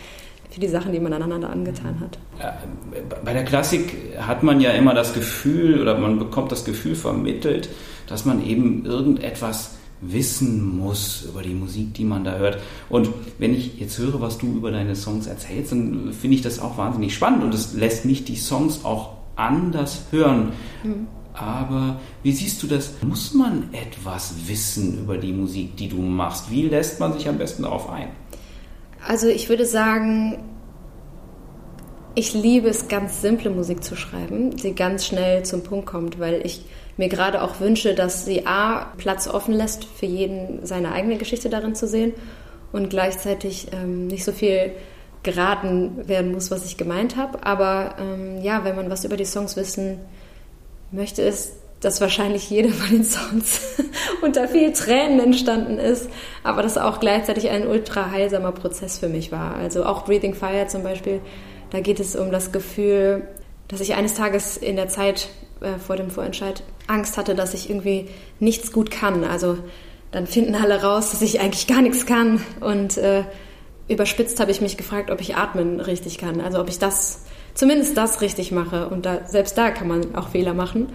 für 0.49 0.59
die 0.59 0.67
Sachen, 0.67 0.91
die 0.91 0.99
man 0.99 1.13
aneinander 1.13 1.49
angetan 1.49 1.99
hat. 1.99 2.17
Bei 3.23 3.33
der 3.33 3.43
Klassik 3.43 3.93
hat 4.19 4.43
man 4.43 4.61
ja 4.61 4.71
immer 4.71 4.93
das 4.93 5.13
Gefühl 5.13 5.81
oder 5.81 5.97
man 5.97 6.19
bekommt 6.19 6.51
das 6.51 6.65
Gefühl 6.65 6.95
vermittelt, 6.95 7.69
dass 8.07 8.25
man 8.25 8.45
eben 8.45 8.85
irgendetwas 8.85 9.71
wissen 10.01 10.77
muss 10.77 11.25
über 11.27 11.41
die 11.41 11.53
Musik, 11.53 11.93
die 11.93 12.05
man 12.05 12.23
da 12.23 12.37
hört. 12.37 12.59
Und 12.89 13.09
wenn 13.37 13.53
ich 13.53 13.79
jetzt 13.79 13.97
höre, 13.97 14.21
was 14.21 14.37
du 14.37 14.47
über 14.47 14.71
deine 14.71 14.95
Songs 14.95 15.27
erzählst, 15.27 15.71
dann 15.71 16.13
finde 16.13 16.35
ich 16.35 16.41
das 16.41 16.59
auch 16.59 16.77
wahnsinnig 16.77 17.13
spannend 17.13 17.43
und 17.43 17.53
es 17.53 17.73
lässt 17.73 18.05
mich 18.05 18.25
die 18.25 18.35
Songs 18.35 18.83
auch 18.83 19.13
anders 19.35 20.03
hören. 20.11 20.51
Mhm. 20.83 21.07
Aber 21.33 21.99
wie 22.23 22.31
siehst 22.31 22.63
du 22.63 22.67
das? 22.67 22.93
Muss 23.01 23.33
man 23.33 23.69
etwas 23.73 24.33
wissen 24.47 24.99
über 24.99 25.17
die 25.17 25.33
Musik, 25.33 25.75
die 25.75 25.89
du 25.89 25.97
machst? 26.01 26.49
Wie 26.49 26.63
lässt 26.63 26.99
man 26.99 27.13
sich 27.13 27.27
am 27.27 27.37
besten 27.37 27.63
darauf 27.63 27.89
ein? 27.89 28.07
Also 29.07 29.27
ich 29.27 29.49
würde 29.49 29.65
sagen, 29.65 30.37
Ich 32.17 32.33
liebe 32.33 32.69
es, 32.69 32.87
ganz 32.87 33.21
simple 33.21 33.49
Musik 33.49 33.83
zu 33.83 33.97
schreiben, 33.97 34.55
die 34.55 34.73
ganz 34.73 35.05
schnell 35.05 35.43
zum 35.43 35.63
Punkt 35.63 35.85
kommt, 35.85 36.17
weil 36.17 36.45
ich 36.45 36.63
mir 36.95 37.09
gerade 37.09 37.41
auch 37.41 37.59
wünsche, 37.59 37.93
dass 37.93 38.25
sie 38.25 38.47
A, 38.47 38.93
Platz 38.97 39.27
offen 39.27 39.53
lässt, 39.53 39.83
für 39.83 40.05
jeden 40.05 40.65
seine 40.65 40.93
eigene 40.93 41.17
Geschichte 41.17 41.49
darin 41.49 41.75
zu 41.75 41.87
sehen 41.87 42.13
und 42.71 42.89
gleichzeitig 42.89 43.67
ähm, 43.73 44.07
nicht 44.07 44.23
so 44.23 44.31
viel 44.31 44.71
geraten 45.23 46.07
werden 46.07 46.31
muss, 46.31 46.51
was 46.51 46.63
ich 46.65 46.77
gemeint 46.77 47.17
habe. 47.17 47.45
Aber 47.45 47.95
ähm, 47.99 48.41
ja, 48.41 48.63
wenn 48.63 48.77
man 48.77 48.89
was 48.89 49.03
über 49.03 49.17
die 49.17 49.25
Songs 49.25 49.57
wissen 49.57 49.99
möchte, 50.91 51.21
ist 51.21 51.57
dass 51.81 52.01
wahrscheinlich 52.01 52.49
jeder 52.49 52.69
von 52.69 52.89
den 52.89 53.03
Songs 53.03 53.61
unter 54.21 54.47
viel 54.47 54.73
Tränen 54.73 55.19
entstanden 55.19 55.77
ist, 55.77 56.09
aber 56.43 56.63
das 56.63 56.77
auch 56.77 56.99
gleichzeitig 56.99 57.49
ein 57.49 57.67
ultra 57.67 58.11
heilsamer 58.11 58.51
Prozess 58.51 58.97
für 58.97 59.09
mich 59.09 59.31
war. 59.31 59.55
Also 59.55 59.85
auch 59.85 60.05
Breathing 60.05 60.33
Fire 60.33 60.67
zum 60.67 60.83
Beispiel, 60.83 61.21
da 61.69 61.79
geht 61.79 61.99
es 61.99 62.15
um 62.15 62.31
das 62.31 62.51
Gefühl, 62.51 63.27
dass 63.67 63.81
ich 63.81 63.95
eines 63.95 64.15
Tages 64.15 64.57
in 64.57 64.75
der 64.75 64.87
Zeit 64.87 65.29
äh, 65.61 65.77
vor 65.79 65.95
dem 65.95 66.09
Vorentscheid 66.09 66.63
Angst 66.87 67.17
hatte, 67.17 67.35
dass 67.35 67.53
ich 67.53 67.69
irgendwie 67.69 68.09
nichts 68.39 68.71
gut 68.71 68.91
kann. 68.91 69.23
Also 69.23 69.57
dann 70.11 70.27
finden 70.27 70.55
alle 70.55 70.81
raus, 70.81 71.11
dass 71.11 71.21
ich 71.21 71.41
eigentlich 71.41 71.67
gar 71.67 71.81
nichts 71.81 72.05
kann 72.05 72.41
und 72.61 72.97
äh, 72.97 73.23
überspitzt 73.87 74.39
habe 74.39 74.51
ich 74.51 74.61
mich 74.61 74.77
gefragt, 74.77 75.11
ob 75.11 75.21
ich 75.21 75.35
atmen 75.35 75.79
richtig 75.79 76.17
kann. 76.17 76.41
Also 76.41 76.59
ob 76.59 76.69
ich 76.69 76.79
das, 76.79 77.25
zumindest 77.53 77.97
das 77.97 78.21
richtig 78.21 78.51
mache. 78.51 78.89
Und 78.89 79.05
da, 79.05 79.25
selbst 79.27 79.57
da 79.57 79.71
kann 79.71 79.87
man 79.87 80.15
auch 80.15 80.29
Fehler 80.29 80.53
machen. 80.53 80.87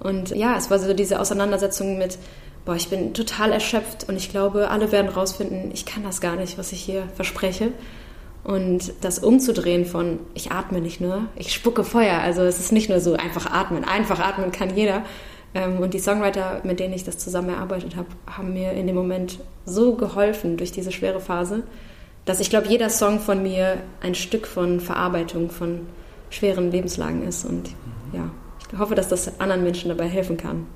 Und 0.00 0.30
ja, 0.30 0.56
es 0.56 0.70
war 0.70 0.78
so 0.78 0.92
diese 0.94 1.20
Auseinandersetzung 1.20 1.98
mit, 1.98 2.18
boah, 2.64 2.76
ich 2.76 2.88
bin 2.88 3.14
total 3.14 3.52
erschöpft 3.52 4.08
und 4.08 4.16
ich 4.16 4.30
glaube, 4.30 4.70
alle 4.70 4.92
werden 4.92 5.08
rausfinden, 5.08 5.70
ich 5.72 5.86
kann 5.86 6.02
das 6.02 6.20
gar 6.20 6.36
nicht, 6.36 6.58
was 6.58 6.72
ich 6.72 6.80
hier 6.80 7.08
verspreche. 7.14 7.72
Und 8.44 8.92
das 9.02 9.18
umzudrehen 9.18 9.84
von, 9.84 10.20
ich 10.34 10.52
atme 10.52 10.80
nicht 10.80 11.00
nur, 11.00 11.26
ich 11.36 11.52
spucke 11.52 11.84
Feuer. 11.84 12.18
Also 12.20 12.42
es 12.42 12.58
ist 12.58 12.72
nicht 12.72 12.88
nur 12.88 13.00
so 13.00 13.14
einfach 13.14 13.50
atmen. 13.50 13.84
Einfach 13.84 14.20
atmen 14.20 14.52
kann 14.52 14.74
jeder. 14.74 15.02
Ähm, 15.54 15.78
und 15.78 15.94
die 15.94 15.98
Songwriter, 15.98 16.60
mit 16.64 16.80
denen 16.80 16.94
ich 16.94 17.04
das 17.04 17.18
zusammen 17.18 17.50
erarbeitet 17.50 17.96
habe, 17.96 18.08
haben 18.26 18.54
mir 18.54 18.72
in 18.72 18.86
dem 18.86 18.96
Moment 18.96 19.40
so 19.66 19.94
geholfen 19.94 20.56
durch 20.56 20.72
diese 20.72 20.92
schwere 20.92 21.20
Phase, 21.20 21.62
dass 22.24 22.40
ich 22.40 22.50
glaube, 22.50 22.68
jeder 22.68 22.90
Song 22.90 23.20
von 23.20 23.42
mir 23.42 23.78
ein 24.00 24.14
Stück 24.14 24.46
von 24.46 24.80
Verarbeitung 24.80 25.50
von 25.50 25.86
schweren 26.30 26.70
Lebenslagen 26.70 27.26
ist. 27.26 27.44
Und 27.44 27.70
ja, 28.12 28.30
hoffe, 28.76 28.94
dass 28.94 29.08
das 29.08 29.40
anderen 29.40 29.62
Menschen 29.62 29.88
dabei 29.88 30.08
helfen 30.08 30.36
kann, 30.36 30.66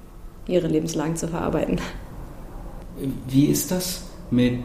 ihre 0.46 0.68
Lebenslagen 0.68 1.16
zu 1.16 1.28
verarbeiten. 1.28 1.80
Wie 3.28 3.46
ist 3.46 3.70
das 3.70 4.04
mit 4.30 4.62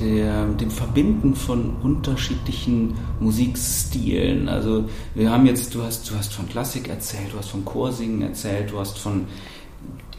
der, 0.00 0.46
dem 0.46 0.70
Verbinden 0.70 1.34
von 1.34 1.76
unterschiedlichen 1.82 2.94
Musikstilen? 3.20 4.48
Also 4.48 4.84
wir 5.14 5.30
haben 5.30 5.46
jetzt, 5.46 5.74
du 5.74 5.82
hast, 5.82 6.10
du 6.10 6.14
hast 6.14 6.32
von 6.32 6.48
Klassik 6.48 6.88
erzählt, 6.88 7.32
du 7.32 7.38
hast 7.38 7.50
von 7.50 7.64
Chorsingen 7.64 8.22
erzählt, 8.22 8.72
du 8.72 8.78
hast 8.78 8.98
von 8.98 9.26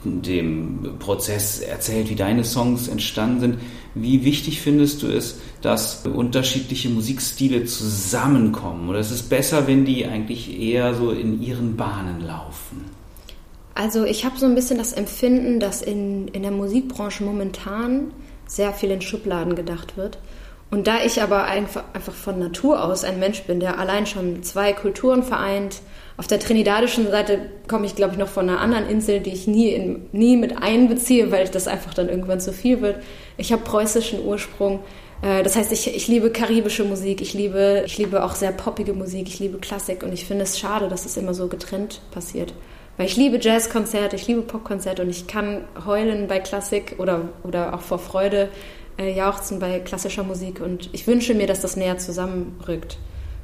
dem 0.05 0.97
Prozess 0.99 1.59
erzählt, 1.59 2.09
wie 2.09 2.15
deine 2.15 2.43
Songs 2.43 2.87
entstanden 2.87 3.39
sind. 3.39 3.57
Wie 3.95 4.25
wichtig 4.25 4.61
findest 4.61 5.03
du 5.03 5.07
es, 5.07 5.39
dass 5.63 6.05
unterschiedliche 6.05 6.89
Musikstile 6.89 7.63
zusammenkommen? 7.65 8.89
Oder 8.89 8.99
ist 8.99 9.11
es 9.11 9.23
besser, 9.23 9.65
wenn 9.65 9.85
die 9.85 10.05
eigentlich 10.05 10.59
eher 10.59 10.93
so 10.93 11.11
in 11.11 11.41
ihren 11.41 11.77
Bahnen 11.77 12.21
laufen? 12.21 12.85
Also 13.73 14.03
ich 14.03 14.25
habe 14.25 14.37
so 14.37 14.45
ein 14.45 14.55
bisschen 14.55 14.77
das 14.77 14.93
Empfinden, 14.93 15.59
dass 15.59 15.81
in, 15.81 16.27
in 16.27 16.43
der 16.43 16.51
Musikbranche 16.51 17.23
momentan 17.23 18.11
sehr 18.45 18.73
viel 18.73 18.91
in 18.91 19.01
Schubladen 19.01 19.55
gedacht 19.55 19.97
wird. 19.97 20.19
Und 20.69 20.87
da 20.87 21.03
ich 21.03 21.21
aber 21.21 21.45
einfach, 21.45 21.83
von 21.93 22.39
Natur 22.39 22.83
aus 22.83 23.03
ein 23.03 23.19
Mensch 23.19 23.43
bin, 23.43 23.59
der 23.59 23.79
allein 23.79 24.05
schon 24.05 24.43
zwei 24.43 24.73
Kulturen 24.73 25.23
vereint, 25.23 25.81
auf 26.17 26.27
der 26.27 26.39
trinidadischen 26.39 27.09
Seite 27.09 27.39
komme 27.67 27.85
ich, 27.85 27.95
glaube 27.95 28.13
ich, 28.13 28.19
noch 28.19 28.27
von 28.27 28.49
einer 28.49 28.59
anderen 28.59 28.87
Insel, 28.87 29.19
die 29.19 29.31
ich 29.31 29.47
nie, 29.47 29.69
in, 29.69 30.07
nie 30.11 30.35
mit 30.35 30.61
einbeziehe, 30.61 31.31
weil 31.31 31.47
das 31.47 31.67
einfach 31.67 31.93
dann 31.93 32.09
irgendwann 32.09 32.39
zu 32.39 32.53
viel 32.53 32.81
wird. 32.81 32.97
Ich 33.37 33.51
habe 33.51 33.63
preußischen 33.63 34.23
Ursprung. 34.25 34.79
Äh, 35.23 35.41
das 35.41 35.55
heißt, 35.55 35.71
ich, 35.71 35.95
ich 35.95 36.07
liebe 36.07 36.29
karibische 36.29 36.83
Musik, 36.83 37.21
ich 37.21 37.33
liebe, 37.33 37.83
ich 37.85 37.97
liebe 37.97 38.23
auch 38.23 38.35
sehr 38.35 38.51
poppige 38.51 38.93
Musik, 38.93 39.27
ich 39.27 39.39
liebe 39.39 39.57
Klassik 39.57 40.03
und 40.03 40.13
ich 40.13 40.25
finde 40.25 40.43
es 40.43 40.59
schade, 40.59 40.87
dass 40.89 41.05
es 41.05 41.17
immer 41.17 41.33
so 41.33 41.47
getrennt 41.47 42.01
passiert. 42.11 42.53
Weil 42.97 43.07
ich 43.07 43.17
liebe 43.17 43.39
Jazzkonzerte, 43.41 44.15
ich 44.15 44.27
liebe 44.27 44.41
Popkonzerte 44.41 45.01
und 45.01 45.09
ich 45.09 45.25
kann 45.25 45.63
heulen 45.85 46.27
bei 46.27 46.39
Klassik 46.39 46.95
oder, 46.99 47.29
oder 47.43 47.73
auch 47.73 47.81
vor 47.81 47.97
Freude 47.97 48.49
äh, 48.99 49.11
jauchzen 49.11 49.57
bei 49.57 49.79
klassischer 49.79 50.23
Musik 50.23 50.61
und 50.61 50.89
ich 50.91 51.07
wünsche 51.07 51.33
mir, 51.33 51.47
dass 51.47 51.61
das 51.61 51.75
näher 51.75 51.97
zusammenrückt. 51.97 52.97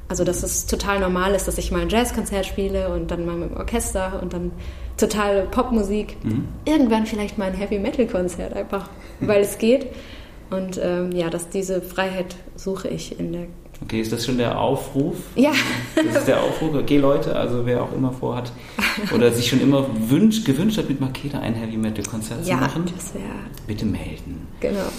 Also, 0.06 0.24
dass 0.24 0.42
es 0.42 0.66
total 0.66 0.98
normal 0.98 1.34
ist, 1.34 1.46
dass 1.46 1.56
ich 1.56 1.70
mal 1.70 1.82
ein 1.82 1.88
Jazzkonzert 1.88 2.44
spiele 2.44 2.88
und 2.88 3.12
dann 3.12 3.24
mal 3.24 3.36
mit 3.36 3.50
dem 3.50 3.56
Orchester 3.56 4.18
und 4.20 4.32
dann 4.32 4.50
total 4.96 5.44
Popmusik. 5.44 6.16
Mhm. 6.24 6.48
Irgendwann 6.64 7.06
vielleicht 7.06 7.38
mal 7.38 7.44
ein 7.44 7.54
Heavy-Metal-Konzert, 7.54 8.54
einfach 8.54 8.90
weil 9.20 9.40
es 9.40 9.58
geht. 9.58 9.86
Und 10.50 10.80
ähm, 10.82 11.12
ja, 11.12 11.30
dass 11.30 11.48
diese 11.48 11.80
Freiheit 11.80 12.36
suche 12.56 12.88
ich 12.88 13.18
in 13.18 13.32
der. 13.32 13.46
Okay, 13.82 14.00
ist 14.00 14.12
das 14.12 14.26
schon 14.26 14.36
der 14.36 14.58
Aufruf? 14.58 15.16
Ja. 15.36 15.52
Das 15.94 16.16
ist 16.16 16.28
der 16.28 16.42
Aufruf. 16.42 16.74
Okay, 16.74 16.98
Leute, 16.98 17.34
also 17.34 17.64
wer 17.64 17.82
auch 17.82 17.92
immer 17.92 18.12
vorhat 18.12 18.52
oder 19.14 19.32
sich 19.32 19.48
schon 19.48 19.60
immer 19.60 19.86
wünscht, 20.08 20.44
gewünscht 20.44 20.76
hat, 20.76 20.88
mit 20.88 21.00
Makeda 21.00 21.38
ein 21.38 21.54
Heavy-Metal-Konzert 21.54 22.46
ja, 22.46 22.56
zu 22.56 22.60
machen, 22.60 22.84
das 22.94 23.14
wäre. 23.14 23.24
bitte 23.66 23.86
melden. 23.86 24.48
Genau. 24.60 24.90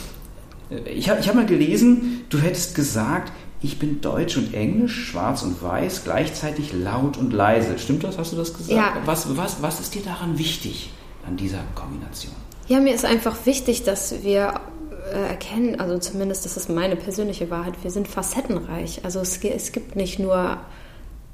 Ich 0.86 1.10
habe 1.10 1.20
ich 1.20 1.28
hab 1.28 1.36
mal 1.36 1.46
gelesen, 1.46 2.24
du 2.30 2.40
hättest 2.40 2.74
gesagt, 2.74 3.32
ich 3.62 3.78
bin 3.78 4.02
deutsch 4.02 4.38
und 4.38 4.54
englisch, 4.54 5.10
schwarz 5.10 5.44
und 5.44 5.62
weiß, 5.62 6.04
gleichzeitig 6.04 6.74
laut 6.74 7.18
und 7.18 7.32
leise. 7.32 7.78
Stimmt 7.78 8.04
das? 8.04 8.18
Hast 8.18 8.32
du 8.32 8.38
das 8.38 8.54
gesagt? 8.54 8.72
Ja. 8.72 8.94
Was, 9.06 9.38
was, 9.38 9.62
was 9.62 9.80
ist 9.80 9.94
dir 9.94 10.02
daran 10.02 10.40
wichtig 10.40 10.92
an 11.28 11.38
dieser 11.38 11.60
Kombination? 11.76 12.34
Ja, 12.68 12.80
mir 12.80 12.96
ist 12.96 13.06
einfach 13.06 13.46
wichtig, 13.46 13.84
dass 13.84 14.24
wir 14.24 14.54
äh, 14.56 14.81
erkennen, 15.10 15.80
also 15.80 15.98
zumindest 15.98 16.46
das 16.46 16.58
ist 16.58 16.70
meine 16.70 16.96
persönliche 16.96 17.50
Wahrheit, 17.50 17.74
wir 17.82 17.92
sind 17.92 18.08
facettenreich. 18.08 19.02
Also 19.04 19.20
es, 19.20 19.44
es 19.44 19.72
gibt 19.72 19.96
nicht 19.96 20.20
nur 20.20 20.60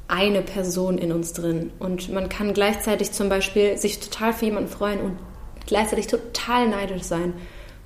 eine 0.08 0.42
Person 0.42 0.98
in 0.98 1.12
uns 1.12 1.34
drin. 1.34 1.72
Und 1.80 2.12
man 2.12 2.30
kann 2.30 2.54
gleichzeitig 2.54 3.12
zum 3.12 3.30
Beispiel 3.30 3.78
sich 3.78 4.00
total 4.00 4.34
für 4.34 4.46
jemanden 4.46 4.70
freuen 4.70 5.02
und 5.02 5.18
gleichzeitig 5.66 6.08
total 6.08 6.70
neidisch 6.70 7.04
sein. 7.04 7.34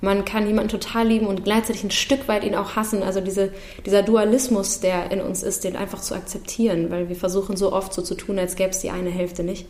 Man 0.00 0.24
kann 0.24 0.46
jemanden 0.46 0.70
total 0.70 1.06
lieben 1.06 1.26
und 1.26 1.44
gleichzeitig 1.44 1.84
ein 1.84 1.90
Stück 1.92 2.26
weit 2.26 2.42
ihn 2.44 2.56
auch 2.56 2.74
hassen. 2.74 3.02
Also 3.02 3.20
diese, 3.20 3.52
dieser 3.86 4.02
Dualismus, 4.02 4.80
der 4.80 5.10
in 5.12 5.20
uns 5.20 5.42
ist, 5.42 5.62
den 5.64 5.76
einfach 5.76 6.00
zu 6.00 6.14
akzeptieren, 6.14 6.90
weil 6.90 7.08
wir 7.08 7.16
versuchen 7.16 7.56
so 7.56 7.72
oft 7.72 7.92
so 7.92 8.02
zu 8.02 8.16
tun, 8.16 8.38
als 8.38 8.56
gäbe 8.56 8.70
es 8.70 8.80
die 8.80 8.90
eine 8.90 9.10
Hälfte 9.10 9.44
nicht. 9.44 9.66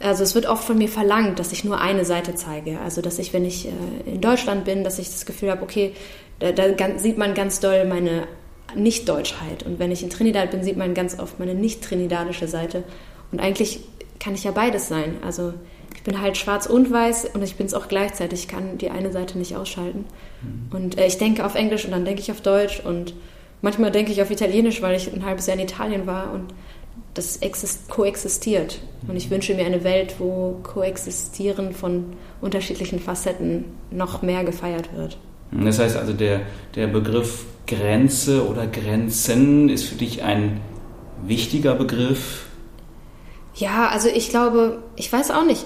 Also 0.00 0.22
es 0.22 0.34
wird 0.34 0.46
oft 0.46 0.64
von 0.64 0.78
mir 0.78 0.88
verlangt, 0.88 1.38
dass 1.38 1.52
ich 1.52 1.64
nur 1.64 1.80
eine 1.80 2.04
Seite 2.04 2.34
zeige. 2.34 2.80
Also 2.80 3.02
dass 3.02 3.18
ich, 3.18 3.32
wenn 3.32 3.44
ich 3.44 3.66
äh, 3.66 3.70
in 4.06 4.20
Deutschland 4.20 4.64
bin, 4.64 4.84
dass 4.84 4.98
ich 4.98 5.08
das 5.08 5.26
Gefühl 5.26 5.50
habe, 5.50 5.62
okay, 5.62 5.92
da, 6.38 6.52
da 6.52 6.98
sieht 6.98 7.18
man 7.18 7.34
ganz 7.34 7.60
doll 7.60 7.84
meine 7.86 8.26
Nicht-Deutschheit. 8.74 9.64
Und 9.64 9.78
wenn 9.78 9.90
ich 9.90 10.02
in 10.02 10.10
Trinidad 10.10 10.50
bin, 10.50 10.62
sieht 10.62 10.76
man 10.76 10.94
ganz 10.94 11.18
oft 11.18 11.38
meine 11.38 11.54
nicht-trinidadische 11.54 12.48
Seite. 12.48 12.84
Und 13.32 13.40
eigentlich 13.40 13.80
kann 14.18 14.34
ich 14.34 14.44
ja 14.44 14.50
beides 14.50 14.88
sein. 14.88 15.16
Also 15.24 15.54
bin 16.06 16.22
halt 16.22 16.36
schwarz 16.38 16.66
und 16.66 16.90
weiß 16.90 17.30
und 17.34 17.42
ich 17.42 17.56
bin 17.56 17.66
es 17.66 17.74
auch 17.74 17.88
gleichzeitig. 17.88 18.40
Ich 18.40 18.48
kann 18.48 18.78
die 18.78 18.90
eine 18.90 19.12
Seite 19.12 19.36
nicht 19.38 19.56
ausschalten. 19.56 20.04
Mhm. 20.40 20.76
Und 20.76 20.98
äh, 20.98 21.06
ich 21.06 21.18
denke 21.18 21.44
auf 21.44 21.56
Englisch 21.56 21.84
und 21.84 21.90
dann 21.90 22.04
denke 22.04 22.20
ich 22.20 22.30
auf 22.30 22.40
Deutsch 22.40 22.80
und 22.80 23.12
manchmal 23.60 23.90
denke 23.90 24.12
ich 24.12 24.22
auf 24.22 24.30
Italienisch, 24.30 24.80
weil 24.80 24.96
ich 24.96 25.12
ein 25.12 25.26
halbes 25.26 25.46
Jahr 25.48 25.56
in 25.56 25.64
Italien 25.64 26.06
war 26.06 26.32
und 26.32 26.54
das 27.18 27.38
koexistiert. 27.88 28.80
Und 29.08 29.16
ich 29.16 29.30
wünsche 29.30 29.54
mir 29.54 29.66
eine 29.66 29.84
Welt, 29.84 30.16
wo 30.18 30.58
Koexistieren 30.62 31.72
von 31.72 32.16
unterschiedlichen 32.40 32.98
Facetten 32.98 33.64
noch 33.90 34.22
mehr 34.22 34.44
gefeiert 34.44 34.90
wird. 34.94 35.18
Das 35.52 35.78
heißt 35.78 35.96
also, 35.96 36.12
der, 36.12 36.42
der 36.74 36.88
Begriff 36.88 37.44
Grenze 37.66 38.48
oder 38.48 38.66
Grenzen 38.66 39.68
ist 39.68 39.84
für 39.84 39.96
dich 39.96 40.22
ein 40.22 40.60
wichtiger 41.24 41.74
Begriff? 41.74 42.46
Ja, 43.54 43.88
also 43.88 44.08
ich 44.08 44.28
glaube, 44.28 44.82
ich 44.96 45.12
weiß 45.12 45.30
auch 45.30 45.44
nicht. 45.44 45.64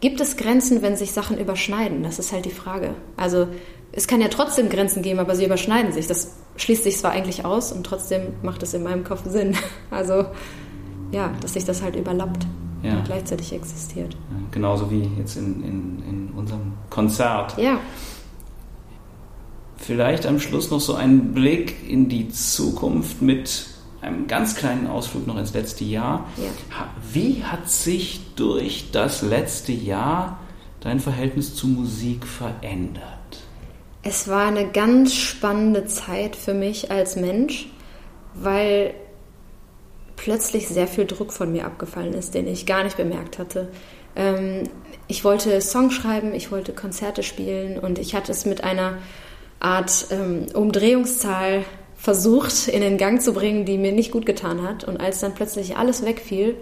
Gibt 0.00 0.20
es 0.20 0.36
Grenzen, 0.36 0.82
wenn 0.82 0.96
sich 0.96 1.12
Sachen 1.12 1.38
überschneiden? 1.38 2.02
Das 2.02 2.18
ist 2.18 2.32
halt 2.32 2.44
die 2.44 2.50
Frage. 2.50 2.94
Also 3.16 3.48
es 3.92 4.06
kann 4.06 4.20
ja 4.20 4.28
trotzdem 4.28 4.68
Grenzen 4.68 5.02
geben, 5.02 5.18
aber 5.18 5.34
sie 5.34 5.46
überschneiden 5.46 5.92
sich. 5.92 6.06
Das 6.06 6.34
schließt 6.56 6.84
sich 6.84 6.98
zwar 6.98 7.12
eigentlich 7.12 7.44
aus 7.44 7.72
und 7.72 7.84
trotzdem 7.84 8.34
macht 8.42 8.62
es 8.62 8.74
in 8.74 8.82
meinem 8.82 9.04
Kopf 9.04 9.22
Sinn. 9.26 9.56
Also 9.90 10.26
ja, 11.12 11.32
dass 11.40 11.54
sich 11.54 11.64
das 11.64 11.82
halt 11.82 11.96
überlappt 11.96 12.46
ja. 12.82 12.98
und 12.98 13.04
gleichzeitig 13.04 13.52
existiert. 13.52 14.16
Genauso 14.50 14.90
wie 14.90 15.08
jetzt 15.18 15.36
in, 15.36 15.62
in, 15.62 16.02
in 16.08 16.28
unserem 16.36 16.72
Konzert. 16.90 17.56
Ja. 17.58 17.78
Vielleicht 19.76 20.26
am 20.26 20.40
Schluss 20.40 20.70
noch 20.70 20.80
so 20.80 20.94
ein 20.94 21.32
Blick 21.32 21.88
in 21.88 22.08
die 22.08 22.28
Zukunft 22.28 23.22
mit 23.22 23.66
einem 24.00 24.26
ganz 24.26 24.54
kleinen 24.54 24.86
Ausflug 24.86 25.26
noch 25.26 25.36
ins 25.36 25.52
letzte 25.52 25.84
Jahr. 25.84 26.26
Ja. 26.36 26.88
Wie 27.12 27.44
hat 27.44 27.68
sich 27.68 28.20
durch 28.36 28.90
das 28.92 29.22
letzte 29.22 29.72
Jahr 29.72 30.38
dein 30.80 31.00
Verhältnis 31.00 31.54
zu 31.54 31.66
Musik 31.66 32.26
verändert? 32.26 33.02
Es 34.02 34.28
war 34.28 34.46
eine 34.46 34.68
ganz 34.68 35.14
spannende 35.14 35.86
Zeit 35.86 36.36
für 36.36 36.54
mich 36.54 36.90
als 36.92 37.16
Mensch, 37.16 37.68
weil 38.34 38.94
plötzlich 40.16 40.68
sehr 40.68 40.88
viel 40.88 41.06
Druck 41.06 41.32
von 41.32 41.52
mir 41.52 41.66
abgefallen 41.66 42.14
ist, 42.14 42.34
den 42.34 42.46
ich 42.46 42.66
gar 42.66 42.84
nicht 42.84 42.96
bemerkt 42.96 43.38
hatte. 43.38 43.68
Ähm, 44.16 44.64
ich 45.08 45.24
wollte 45.24 45.60
Songs 45.60 45.94
schreiben, 45.94 46.34
ich 46.34 46.50
wollte 46.50 46.72
Konzerte 46.72 47.22
spielen 47.22 47.78
und 47.78 47.98
ich 47.98 48.14
hatte 48.14 48.32
es 48.32 48.46
mit 48.46 48.64
einer 48.64 48.98
Art 49.60 50.06
ähm, 50.10 50.46
Umdrehungszahl 50.52 51.64
versucht 51.96 52.68
in 52.68 52.82
den 52.82 52.98
Gang 52.98 53.22
zu 53.22 53.32
bringen, 53.32 53.64
die 53.64 53.78
mir 53.78 53.92
nicht 53.92 54.12
gut 54.12 54.26
getan 54.26 54.62
hat. 54.62 54.84
Und 54.84 54.98
als 54.98 55.20
dann 55.20 55.34
plötzlich 55.34 55.76
alles 55.76 56.04
wegfiel 56.04 56.56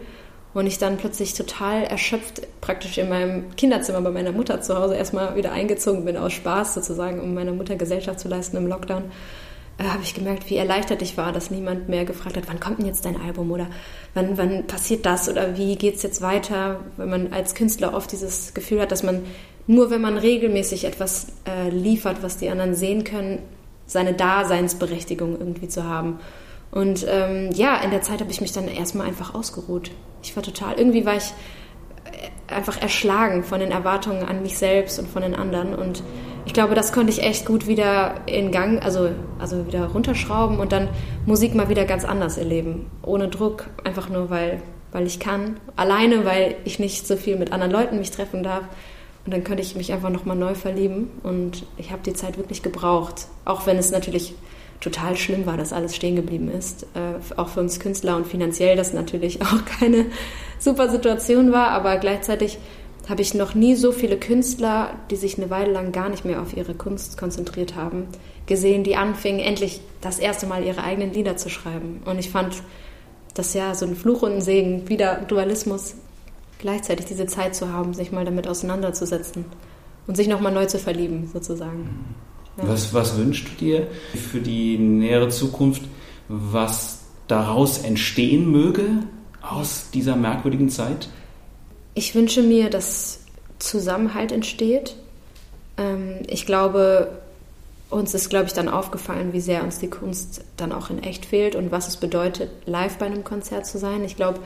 und 0.55 0.67
ich 0.67 0.79
dann 0.79 0.97
plötzlich 0.97 1.35
total 1.35 1.83
erschöpft 1.85 2.43
praktisch 2.61 2.99
in 2.99 3.09
meinem 3.09 3.55
Kinderzimmer 3.57 4.01
bei 4.01 4.11
meiner 4.11 4.33
Mutter 4.33 4.61
zu 4.61 4.79
Hause 4.79 4.95
erstmal 4.95 5.37
wieder 5.37 5.53
eingezogen 5.53 6.05
bin 6.05 6.17
aus 6.17 6.33
Spaß 6.33 6.75
sozusagen, 6.75 7.21
um 7.21 7.35
meiner 7.35 7.53
Mutter 7.53 7.77
Gesellschaft 7.77 8.21
zu 8.21 8.29
leisten 8.29 8.57
im 8.57 8.69
Lockdown, 8.69 9.05
äh, 9.79 9.85
habe 9.85 10.03
ich 10.03 10.15
gemerkt, 10.15 10.49
wie 10.51 10.57
erleichtert 10.57 11.03
ich 11.03 11.17
war, 11.17 11.33
dass 11.33 11.51
niemand 11.51 11.89
mehr 11.89 12.05
gefragt 12.05 12.37
hat, 12.37 12.49
wann 12.49 12.61
kommt 12.61 12.79
denn 12.79 12.87
jetzt 12.87 13.05
dein 13.05 13.21
Album 13.21 13.51
oder 13.51 13.67
wann, 14.15 14.37
wann 14.39 14.67
passiert 14.67 15.07
das 15.07 15.29
oder 15.29 15.57
wie 15.57 15.77
geht 15.77 15.97
es 15.97 16.03
jetzt 16.03 16.23
weiter, 16.23 16.81
wenn 16.97 17.11
man 17.11 17.33
als 17.33 17.55
Künstler 17.55 17.95
oft 17.95 18.13
dieses 18.13 18.55
Gefühl 18.55 18.81
hat, 18.81 18.93
dass 18.93 19.03
man 19.03 19.23
nur 19.67 19.91
wenn 19.91 20.01
man 20.01 20.19
regelmäßig 20.19 20.85
etwas 20.85 21.29
äh, 21.49 21.71
liefert, 21.71 22.23
was 22.23 22.37
die 22.37 22.51
anderen 22.51 22.75
sehen 22.75 23.05
können, 23.05 23.41
seine 23.87 24.13
Daseinsberechtigung 24.13 25.39
irgendwie 25.39 25.69
zu 25.69 25.85
haben. 25.85 26.19
Und 26.71 27.07
ähm, 27.09 27.51
ja, 27.55 27.77
in 27.77 27.91
der 27.91 28.03
Zeit 28.03 28.21
habe 28.21 28.31
ich 28.31 28.41
mich 28.41 28.53
dann 28.53 28.69
erstmal 28.69 29.07
einfach 29.07 29.35
ausgeruht. 29.35 29.91
Ich 30.23 30.35
war 30.37 30.43
total, 30.43 30.75
irgendwie 30.77 31.07
war 31.07 31.17
ich 31.17 31.33
äh, 32.05 32.53
einfach 32.53 32.81
erschlagen 32.81 33.45
von 33.45 33.61
den 33.61 33.71
Erwartungen 33.71 34.25
an 34.25 34.43
mich 34.43 34.59
selbst 34.59 34.99
und 34.99 35.09
von 35.09 35.23
den 35.23 35.35
anderen. 35.35 35.75
Und 35.75 36.03
ich 36.47 36.53
glaube, 36.53 36.75
das 36.75 36.93
konnte 36.93 37.13
ich 37.13 37.23
echt 37.23 37.47
gut 37.47 37.67
wieder 37.67 38.17
in 38.27 38.51
Gang, 38.51 38.83
also, 38.83 39.11
also 39.39 39.67
wieder 39.67 39.87
runterschrauben 39.87 40.59
und 40.59 40.73
dann 40.73 40.89
Musik 41.27 41.55
mal 41.55 41.69
wieder 41.69 41.85
ganz 41.85 42.05
anders 42.05 42.37
erleben. 42.37 42.91
Ohne 43.03 43.29
Druck, 43.29 43.67
einfach 43.83 44.09
nur 44.11 44.31
weil, 44.31 44.61
weil 44.93 45.07
ich 45.07 45.21
kann. 45.21 45.59
Alleine, 45.77 46.25
weil 46.25 46.57
ich 46.65 46.79
nicht 46.79 47.07
so 47.07 47.17
viel 47.17 47.37
mit 47.37 47.53
anderen 47.53 47.73
Leuten 47.73 47.99
mich 47.99 48.11
treffen 48.11 48.43
darf. 48.43 48.65
Und 49.25 49.33
dann 49.33 49.43
könnte 49.43 49.63
ich 49.63 49.75
mich 49.75 49.91
einfach 49.93 50.11
nochmal 50.11 50.37
neu 50.37 50.55
verlieben. 50.55 51.11
Und 51.23 51.65
ich 51.79 51.91
habe 51.91 52.03
die 52.05 52.13
Zeit 52.13 52.37
wirklich 52.37 52.63
gebraucht. 52.63 53.27
Auch 53.47 53.67
wenn 53.67 53.79
es 53.79 53.91
natürlich 53.91 54.35
total 54.81 55.17
schlimm 55.17 55.47
war, 55.47 55.57
dass 55.57 55.73
alles 55.73 55.97
stehen 55.97 56.15
geblieben 56.15 56.51
ist. 56.51 56.83
Äh, 56.95 57.39
auch 57.39 57.49
für 57.49 57.61
uns 57.61 57.81
Künstler 57.81 58.17
und 58.17 58.27
finanziell 58.27 58.77
das 58.77 58.93
natürlich 58.93 59.41
auch 59.43 59.65
keine 59.81 60.07
super 60.59 60.91
Situation 60.91 61.53
war. 61.53 61.69
Aber 61.69 61.97
gleichzeitig 61.97 62.59
habe 63.09 63.23
ich 63.23 63.35
noch 63.35 63.55
nie 63.55 63.75
so 63.75 63.93
viele 63.93 64.17
Künstler, 64.17 64.95
die 65.11 65.17
sich 65.17 65.37
eine 65.37 65.51
Weile 65.51 65.73
lang 65.73 65.93
gar 65.93 66.09
nicht 66.09 66.25
mehr 66.25 66.41
auf 66.41 66.57
ihre 66.57 66.75
Kunst 66.75 67.19
konzentriert 67.19 67.75
haben, 67.75 68.07
gesehen, 68.47 68.85
die 68.85 68.97
anfingen, 68.97 69.41
endlich 69.41 69.81
das 70.01 70.19
erste 70.19 70.47
Mal 70.47 70.65
ihre 70.65 70.83
eigenen 70.83 71.13
Lieder 71.13 71.37
zu 71.37 71.49
schreiben. 71.49 72.01
Und 72.05 72.19
ich 72.19 72.31
fand 72.31 72.63
das 73.35 73.53
ja 73.55 73.75
so 73.75 73.85
ein 73.87 73.97
Fluch 73.97 74.23
und 74.23 74.33
ein 74.33 74.41
Segen, 74.41 74.89
wieder 74.89 75.17
Dualismus, 75.17 75.95
gleichzeitig 76.59 77.07
diese 77.07 77.27
Zeit 77.27 77.55
zu 77.55 77.73
haben, 77.73 77.93
sich 77.93 78.13
mal 78.13 78.25
damit 78.25 78.49
auseinanderzusetzen 78.49 79.45
und 80.07 80.17
sich 80.17 80.29
nochmal 80.29 80.53
neu 80.53 80.67
zu 80.67 80.79
verlieben, 80.79 81.29
sozusagen. 81.33 81.91
Ja. 82.57 82.69
Was, 82.69 82.95
was 82.95 83.19
wünschst 83.19 83.49
du 83.49 83.65
dir 83.65 83.87
für 84.31 84.41
die 84.41 84.79
nähere 84.79 85.29
Zukunft, 85.29 85.83
was 86.29 87.01
daraus 87.27 87.79
entstehen 87.79 88.51
möge 88.51 88.85
aus 89.43 89.91
dieser 89.93 90.17
merkwürdigen 90.17 90.69
Zeit? 90.69 91.09
Ich 91.95 92.15
wünsche 92.15 92.43
mir, 92.43 92.71
dass 92.71 93.21
Zusammenhalt 93.59 94.33
entsteht. 94.33 94.97
Ähm, 95.77 96.19
ich 96.27 96.47
glaube, 96.47 97.21
uns 97.91 98.15
ist, 98.15 98.31
glaube 98.31 98.47
ich, 98.47 98.53
dann 98.53 98.69
aufgefallen, 98.69 99.33
wie 99.33 99.41
sehr 99.41 99.63
uns 99.63 99.79
die 99.79 99.91
Kunst 99.91 100.43
dann 100.57 100.73
auch 100.73 100.91
in 100.91 101.03
echt 101.03 101.25
fehlt 101.25 101.55
und 101.55 101.71
was 101.71 101.89
es 101.89 101.97
bedeutet, 101.97 102.51
live 102.67 102.99
bei 102.99 103.07
einem 103.07 103.25
Konzert 103.25 103.67
zu 103.67 103.79
sein. 103.79 104.05
Ich 104.05 104.17
glaube, 104.17 104.41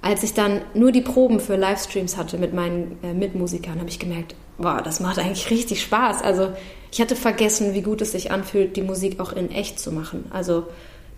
als 0.00 0.22
ich 0.22 0.34
dann 0.34 0.60
nur 0.74 0.92
die 0.92 1.00
Proben 1.00 1.40
für 1.40 1.56
Livestreams 1.56 2.16
hatte 2.16 2.38
mit 2.38 2.52
meinen 2.52 2.98
äh, 3.02 3.14
Mitmusikern, 3.14 3.78
habe 3.78 3.88
ich 3.88 3.98
gemerkt, 3.98 4.34
wow, 4.58 4.82
das 4.82 5.00
macht 5.00 5.18
eigentlich 5.18 5.50
richtig 5.50 5.82
Spaß. 5.82 6.22
Also 6.22 6.52
ich 6.92 7.00
hatte 7.00 7.16
vergessen, 7.16 7.74
wie 7.74 7.82
gut 7.82 8.02
es 8.02 8.12
sich 8.12 8.30
anfühlt, 8.30 8.76
die 8.76 8.82
Musik 8.82 9.18
auch 9.18 9.32
in 9.32 9.50
echt 9.50 9.80
zu 9.80 9.92
machen. 9.92 10.26
Also 10.30 10.64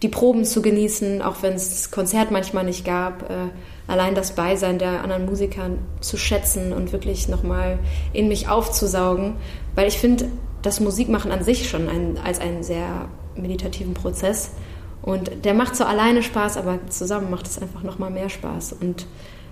die 0.02 0.08
Proben 0.08 0.44
zu 0.44 0.60
genießen, 0.60 1.22
auch 1.22 1.42
wenn 1.42 1.54
es 1.54 1.90
Konzert 1.90 2.30
manchmal 2.30 2.64
nicht 2.64 2.84
gab. 2.84 3.30
Äh, 3.30 3.48
allein 3.86 4.14
das 4.14 4.32
Beisein 4.32 4.78
der 4.78 5.02
anderen 5.02 5.26
Musiker 5.26 5.70
zu 6.00 6.16
schätzen 6.16 6.72
und 6.72 6.92
wirklich 6.92 7.28
nochmal 7.28 7.78
in 8.12 8.28
mich 8.28 8.48
aufzusaugen. 8.48 9.34
Weil 9.74 9.88
ich 9.88 9.98
finde, 9.98 10.28
das 10.62 10.80
Musikmachen 10.80 11.30
an 11.30 11.44
sich 11.44 11.68
schon 11.68 11.88
ein, 11.88 12.18
als 12.22 12.40
einen 12.40 12.62
sehr 12.62 13.08
meditativen 13.36 13.94
Prozess. 13.94 14.50
Und 15.02 15.44
der 15.44 15.54
macht 15.54 15.76
so 15.76 15.84
alleine 15.84 16.22
Spaß, 16.22 16.56
aber 16.56 16.80
zusammen 16.88 17.30
macht 17.30 17.46
es 17.46 17.60
einfach 17.60 17.82
nochmal 17.82 18.10
mehr 18.10 18.28
Spaß. 18.28 18.74
Und 18.80 19.06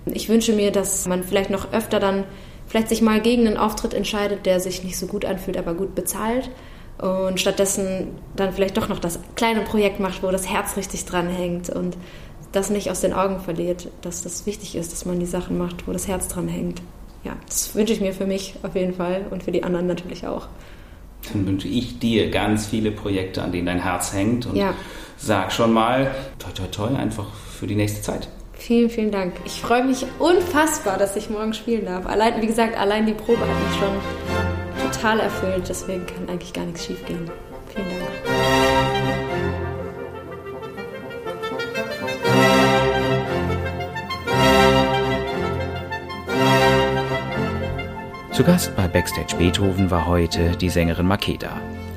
ich 0.06 0.28
wünsche 0.28 0.52
mir, 0.52 0.72
dass 0.72 1.06
man 1.06 1.22
vielleicht 1.22 1.50
noch 1.50 1.72
öfter 1.72 2.00
dann 2.00 2.24
vielleicht 2.66 2.88
sich 2.88 3.02
mal 3.02 3.20
gegen 3.20 3.46
einen 3.46 3.56
Auftritt 3.56 3.94
entscheidet, 3.94 4.46
der 4.46 4.58
sich 4.58 4.82
nicht 4.82 4.98
so 4.98 5.06
gut 5.06 5.24
anfühlt, 5.24 5.56
aber 5.56 5.74
gut 5.74 5.94
bezahlt 5.94 6.50
und 6.98 7.40
stattdessen 7.40 8.08
dann 8.36 8.52
vielleicht 8.52 8.76
doch 8.76 8.88
noch 8.88 8.98
das 8.98 9.18
kleine 9.34 9.62
Projekt 9.62 10.00
macht, 10.00 10.22
wo 10.22 10.30
das 10.30 10.48
Herz 10.48 10.76
richtig 10.76 11.04
dran 11.04 11.28
hängt 11.28 11.70
und 11.70 11.96
das 12.52 12.70
nicht 12.70 12.90
aus 12.90 13.00
den 13.00 13.12
Augen 13.12 13.40
verliert, 13.40 13.88
dass 14.02 14.22
das 14.22 14.46
wichtig 14.46 14.76
ist, 14.76 14.92
dass 14.92 15.04
man 15.04 15.18
die 15.18 15.26
Sachen 15.26 15.58
macht, 15.58 15.88
wo 15.88 15.92
das 15.92 16.06
Herz 16.06 16.28
dran 16.28 16.46
hängt. 16.48 16.80
Ja, 17.24 17.36
das 17.46 17.74
wünsche 17.74 17.92
ich 17.92 18.00
mir 18.00 18.12
für 18.12 18.26
mich 18.26 18.54
auf 18.62 18.76
jeden 18.76 18.94
Fall 18.94 19.26
und 19.30 19.42
für 19.42 19.50
die 19.50 19.64
anderen 19.64 19.86
natürlich 19.86 20.26
auch. 20.26 20.46
Dann 21.32 21.46
wünsche 21.46 21.68
ich 21.68 21.98
dir 21.98 22.30
ganz 22.30 22.66
viele 22.66 22.90
Projekte, 22.90 23.42
an 23.42 23.50
denen 23.50 23.66
dein 23.66 23.82
Herz 23.82 24.12
hängt 24.12 24.46
und 24.46 24.56
ja. 24.56 24.74
sag 25.16 25.52
schon 25.52 25.72
mal, 25.72 26.14
toi 26.38 26.50
toi 26.54 26.66
toi, 26.70 26.96
einfach 26.96 27.26
für 27.58 27.66
die 27.66 27.76
nächste 27.76 28.02
Zeit. 28.02 28.28
Vielen, 28.52 28.88
vielen 28.88 29.10
Dank. 29.10 29.34
Ich 29.44 29.60
freue 29.60 29.84
mich 29.84 30.06
unfassbar, 30.18 30.96
dass 30.96 31.16
ich 31.16 31.28
morgen 31.28 31.54
spielen 31.54 31.86
darf. 31.86 32.06
Allein, 32.06 32.40
wie 32.40 32.46
gesagt, 32.46 32.78
allein 32.78 33.06
die 33.06 33.14
Probe 33.14 33.40
hat 33.40 33.48
mich 33.48 33.78
schon 33.78 34.43
total 35.04 35.20
erfüllt, 35.20 35.68
deswegen 35.68 36.06
kann 36.06 36.30
eigentlich 36.30 36.54
gar 36.54 36.64
nichts 36.64 36.86
schief 36.86 37.04
gehen. 37.04 37.30
Vielen 37.68 37.88
Dank. 37.90 38.10
Zu 48.32 48.44
Gast 48.44 48.74
bei 48.76 48.88
Backstage 48.88 49.36
Beethoven 49.36 49.90
war 49.90 50.06
heute 50.06 50.56
die 50.56 50.70
Sängerin 50.70 51.06
Makeda. 51.06 51.50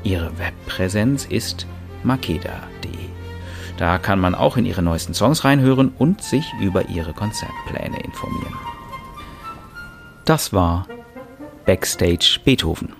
Ihre 0.03 0.37
Webpräsenz 0.37 1.23
ist 1.23 1.65
makeda.de. 2.03 2.91
Da 3.77 3.99
kann 3.99 4.19
man 4.19 4.35
auch 4.35 4.57
in 4.57 4.65
ihre 4.65 4.81
neuesten 4.81 5.13
Songs 5.13 5.45
reinhören 5.45 5.93
und 5.97 6.21
sich 6.21 6.45
über 6.61 6.89
ihre 6.89 7.13
Konzertpläne 7.13 8.01
informieren. 8.03 8.53
Das 10.25 10.51
war 10.51 10.85
Backstage 11.67 12.39
Beethoven. 12.45 12.93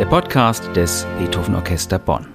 Der 0.00 0.06
Podcast 0.06 0.64
des 0.74 1.06
Beethoven 1.20 1.54
Orchester 1.54 2.00
Bonn. 2.00 2.26